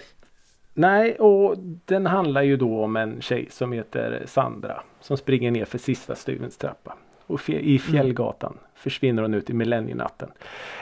[0.74, 1.54] nej, och
[1.84, 4.82] den handlar ju då om en tjej som heter Sandra.
[5.00, 6.96] Som springer ner för sista stuvens trappa.
[7.26, 10.30] Och i Fjällgatan försvinner hon ut i millennienatten.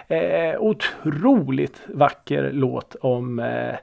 [0.08, 3.76] Eh, otroligt vacker låt om eh,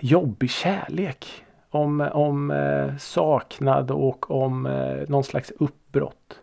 [0.00, 1.44] jobbig kärlek.
[1.70, 6.40] Om, om eh, saknad och om eh, någon slags uppbrott.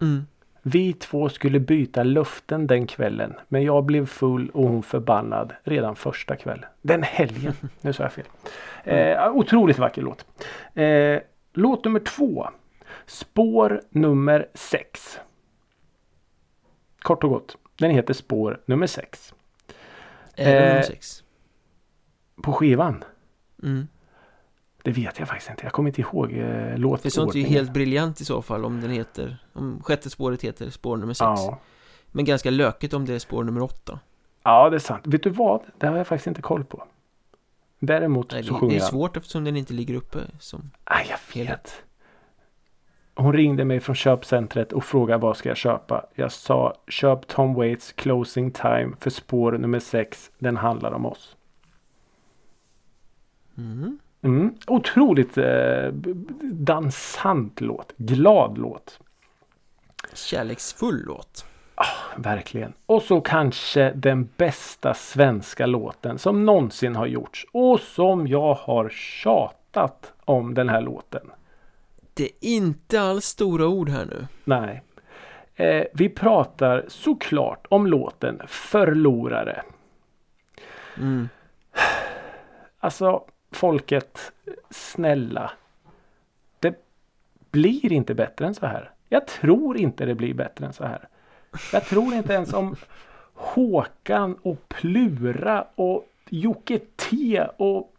[0.00, 0.26] Mm.
[0.66, 3.34] Vi två skulle byta luften den kvällen.
[3.48, 6.64] Men jag blev full och hon förbannad redan första kvällen.
[6.82, 7.52] Den helgen.
[7.80, 8.24] Nu sa jag fel.
[8.84, 10.26] Eh, otroligt vacker låt.
[10.74, 11.18] Eh,
[11.52, 12.48] låt nummer två.
[13.06, 15.18] Spår nummer sex.
[16.98, 17.56] Kort och gott.
[17.78, 19.34] Den heter Spår nummer sex.
[20.36, 21.22] Är det Eh, nummer sex?
[22.42, 23.04] På skivan.
[23.62, 23.88] Mm.
[24.84, 25.64] Det vet jag faktiskt inte.
[25.64, 26.38] Jag kommer inte ihåg eh,
[26.78, 26.98] låtordningen.
[26.98, 30.42] För sånt är ju helt briljant i så fall om den heter Om sjätte spåret
[30.42, 31.58] heter spår nummer sex Ja.
[32.06, 33.98] Men ganska lökigt om det är spår nummer åtta
[34.44, 35.06] ja, det är sant.
[35.06, 35.60] Vet du vad?
[35.78, 36.84] Det har jag faktiskt inte koll på.
[37.78, 38.88] Däremot Nej, så det, sjunger det är jag.
[38.90, 41.34] svårt eftersom den inte ligger uppe som Nej, jag vet.
[41.34, 41.82] Helhet.
[43.14, 46.06] Hon ringde mig från köpcentret och frågade vad ska jag köpa.
[46.14, 50.30] Jag sa köp Tom Waits Closing Time för spår nummer 6.
[50.38, 51.36] Den handlar om oss.
[53.56, 53.98] mm.
[54.24, 54.54] Mm.
[54.66, 55.88] Otroligt eh,
[56.42, 57.92] dansant låt.
[57.96, 59.00] Glad låt.
[60.12, 61.46] Kärleksfull låt
[62.16, 62.72] Verkligen.
[62.86, 67.46] Och så kanske den bästa svenska låten som någonsin har gjorts.
[67.52, 71.30] Och som jag har tjatat om den här låten.
[72.14, 74.82] Det är inte alls stora ord här nu Nej.
[75.54, 79.62] Eh, vi pratar såklart om låten Förlorare.
[80.96, 81.28] mm.
[82.80, 83.24] Alltså
[83.56, 84.32] folket,
[84.70, 85.50] snälla.
[86.60, 86.74] Det
[87.50, 88.90] blir inte bättre än så här.
[89.08, 91.08] Jag tror inte det blir bättre än så här.
[91.72, 92.76] Jag tror inte ens om
[93.34, 97.94] Håkan och Plura och Jocke T och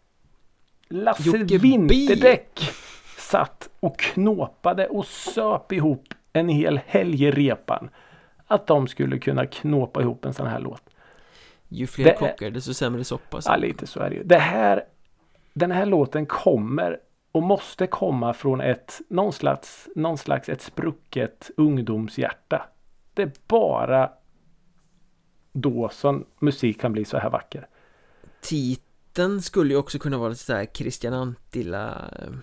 [0.87, 1.57] Lasse Jocke B.
[1.57, 2.71] Winterdäck
[3.17, 7.89] satt och knåpade och söp ihop en hel helg i repan.
[8.47, 10.83] Att de skulle kunna knåpa ihop en sån här låt.
[11.67, 13.51] Ju fler Det kockar desto sämre soppa så.
[13.51, 14.23] Ja, lite så är det ju.
[14.23, 14.83] Det här,
[15.55, 16.99] den här låten kommer
[17.31, 22.65] och måste komma från ett någon slags, någon slags ett sprucket ungdomshjärta.
[23.13, 24.11] Det är bara
[25.51, 27.67] då som musik kan bli så här vacker.
[28.41, 32.33] Titeln skulle ju också kunna vara lite sådär Christian Antilla eh,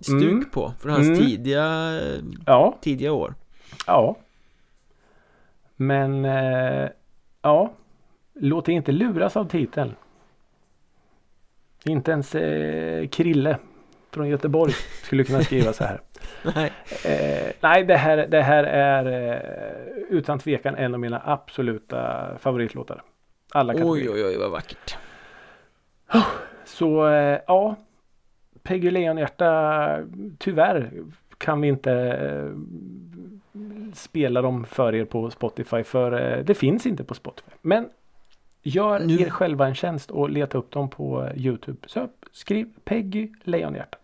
[0.00, 0.50] Stuk Mm.
[0.50, 1.18] på För hans Mm.
[1.18, 1.92] tidiga
[2.46, 3.34] Ja, Tidiga år
[3.86, 4.16] ja.
[5.76, 6.88] Men eh,
[7.42, 7.72] ja,
[8.34, 9.94] låt er inte luras av titeln.
[11.84, 13.58] Inte ens eh, Krille
[14.10, 14.72] från Göteborg
[15.02, 16.00] skulle kunna skriva så här.
[16.54, 16.72] Nej
[17.04, 23.02] Eh, nej, det här, det här är eh, utan tvekan en av mina absoluta favoritlåtar.
[23.52, 24.12] Alla Oj kategorier.
[24.12, 24.96] oj oj vad vackert
[26.64, 27.76] Så eh, ja.
[28.62, 29.98] Peggy Leonhjärta
[30.38, 30.90] tyvärr
[31.38, 32.50] kan vi inte eh,
[33.94, 37.50] spela dem för er på Spotify för eh, det finns inte på Spotify.
[37.62, 37.88] Men
[38.62, 41.78] gör Nu- er själva en tjänst och leta upp dem på Youtube.
[41.88, 43.98] Så skriv Peggy Leonhjärta.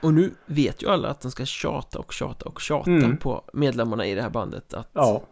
[0.00, 3.16] Och nu vet ju alla att de ska tjata och tjata och tjata Mm.
[3.16, 5.22] på medlemmarna i det här bandet att Ja.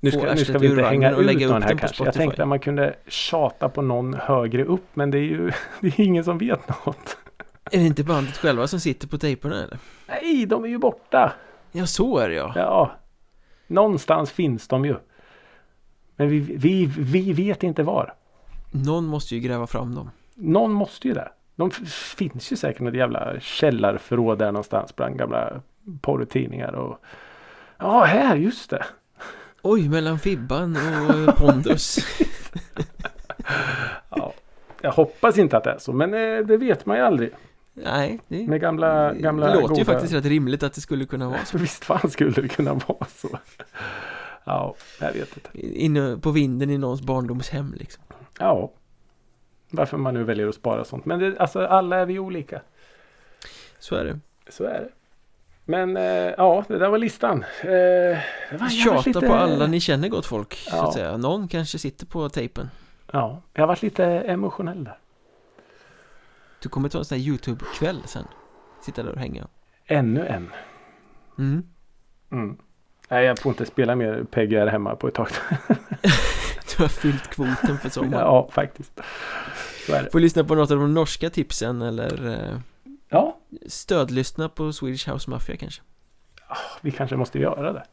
[0.00, 2.04] Nu ska, nu ska vi inte hänga och ut lägga någon här kanske.
[2.04, 5.50] Jag tänkte att man kunde tjata på någon högre upp men det är ju
[5.80, 7.16] det är ingen som vet något.
[7.70, 9.78] Är det inte bandet själva som sitter på tejperna eller?
[10.08, 11.32] Nej, de är ju borta.
[11.72, 12.52] Ja, så är det ja.
[12.56, 12.92] Ja,
[13.66, 14.96] någonstans finns de ju.
[16.16, 18.14] Men vi, vi, vi vet inte var.
[18.70, 20.10] Någon måste ju gräva fram dem.
[20.34, 21.28] Någon måste ju det.
[21.56, 21.70] De
[22.16, 25.60] finns ju säkert något jävla källarförråd där någonstans bland gamla
[26.00, 26.98] porrtidningar och
[27.78, 28.84] Ja, här, just det.
[29.62, 30.76] Oj, mellan Fibban
[31.28, 31.98] och Pondus.
[34.10, 34.32] Ja,
[34.82, 37.30] jag hoppas inte att det är så, men eh, det vet man ju aldrig.
[37.74, 41.04] Nej, det, Med gamla, gamla det låter ju goda- faktiskt rätt rimligt att det skulle
[41.06, 41.58] kunna vara så.
[41.64, 43.28] Visst fan skulle det kunna vara så.
[44.44, 45.60] Ja, jag vet inte.
[45.60, 48.02] Inne på vinden i någons barndomshem liksom.
[48.38, 48.70] Ja.
[49.70, 51.04] Varför man nu väljer att spara sånt.
[51.04, 52.60] Men det, alltså alla är vi olika.
[53.78, 54.20] Så är det.
[54.48, 54.88] Så är det.
[55.64, 56.04] Men eh,
[56.36, 57.44] ja, det där var listan.
[57.62, 57.68] Eh,
[58.60, 60.88] var Tjata lite, på alla ni känner gott folk, så Ja.
[60.88, 61.16] att säga.
[61.16, 62.70] Någon kanske sitter på tejpen.
[63.12, 64.98] Ja, jag har varit lite emotionell där.
[66.62, 68.24] Du kommer ta en sån här YouTube-kväll sen.
[68.82, 69.46] Sitta där och hänga.
[69.86, 70.50] Ännu en.
[71.38, 71.62] Mm.
[72.32, 72.56] Mm.
[73.14, 75.28] Nej, jag får inte spela mer Peggy här hemma på ett tag.
[76.76, 78.24] Du har fyllt kvoten för sommaren.
[78.24, 79.00] ja, faktiskt.
[80.12, 82.58] Får lyssna på något av de norska tipsen eller eh,
[83.08, 85.82] Ja, stödlyssna på Swedish House Mafia kanske.
[86.80, 87.84] vi kanske måste göra det.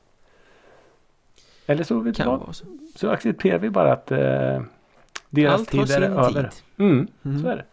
[1.66, 2.56] Eller så, vet du vad?
[2.56, 2.66] så.
[2.96, 4.62] så accepterar vi bara att eh,
[5.30, 6.44] deras Allt har tid är sin över.
[6.44, 6.62] tid.
[6.78, 7.42] Mm, Mm.
[7.42, 7.66] så är det.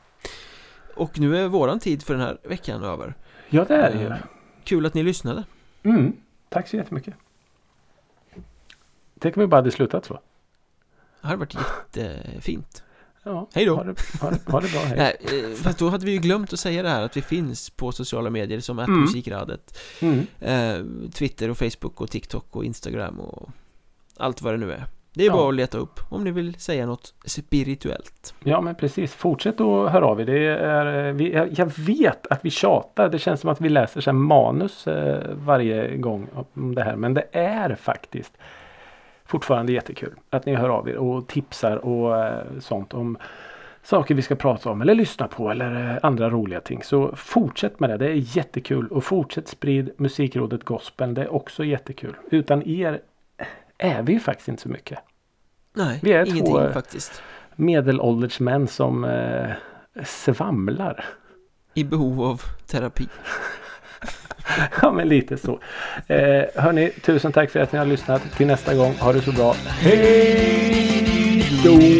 [0.94, 3.14] Och nu är våran tid för den här veckan över.
[3.49, 4.07] Ja, det är det ju.
[4.07, 4.16] Eh,
[4.64, 5.44] Kul att ni lyssnade.
[5.82, 6.12] Mm.
[6.49, 7.14] Tack så jättemycket.
[9.21, 10.14] Tänk om vi bara hade slutat så.
[11.21, 11.55] Det hade varit
[11.95, 12.83] jättefint.
[13.23, 13.75] Ja, Hej då.
[13.77, 14.81] Ha det, ha det, ha det bra.
[14.81, 14.97] Hej.
[14.97, 17.71] Nej, eh, fast då hade vi ju glömt att säga det här att vi finns
[17.71, 19.01] på sociala medier som Mm.
[19.01, 19.79] musikradet.
[20.01, 20.27] Mm.
[20.41, 23.49] Eh, Twitter och Facebook och TikTok och Instagram och
[24.16, 24.85] allt vad det nu är.
[25.12, 25.33] Det är Ja.
[25.33, 28.35] bara att leta upp om ni vill säga något spirituellt.
[28.45, 29.14] Ja men precis.
[29.14, 30.25] Fortsätt att höra av er.
[30.25, 33.09] Det är, eh, vi, jag, vet att vi tjatar.
[33.09, 36.97] Det känns som att vi läser så manus eh, varje gång om det här.
[36.97, 38.33] Men det är faktiskt
[39.29, 43.18] fortfarande jättekul att ni hör av er och tipsar och eh, sånt om
[43.83, 46.83] saker vi ska prata om eller lyssna på eller eh, andra roliga ting.
[46.83, 47.97] Så fortsätt med det.
[47.97, 51.14] Det är jättekul och fortsätt sprid Musikrådet Gospel.
[51.14, 52.16] Det är också jättekul.
[52.31, 53.01] Utan er
[53.79, 54.99] är vi ju faktiskt inte så mycket.
[55.72, 57.22] Nej, Vi är två, ingenting eh, faktiskt.
[57.57, 59.51] medelålders män som eh,
[60.05, 61.05] svamlar.
[61.74, 63.09] I behov av terapi.
[64.82, 65.59] ja men lite så.
[66.07, 68.22] Eh, hörni, tusen tack för att ni har lyssnat.
[68.36, 69.55] Till nästa gång, ha det så bra.
[69.80, 71.97] Hej då!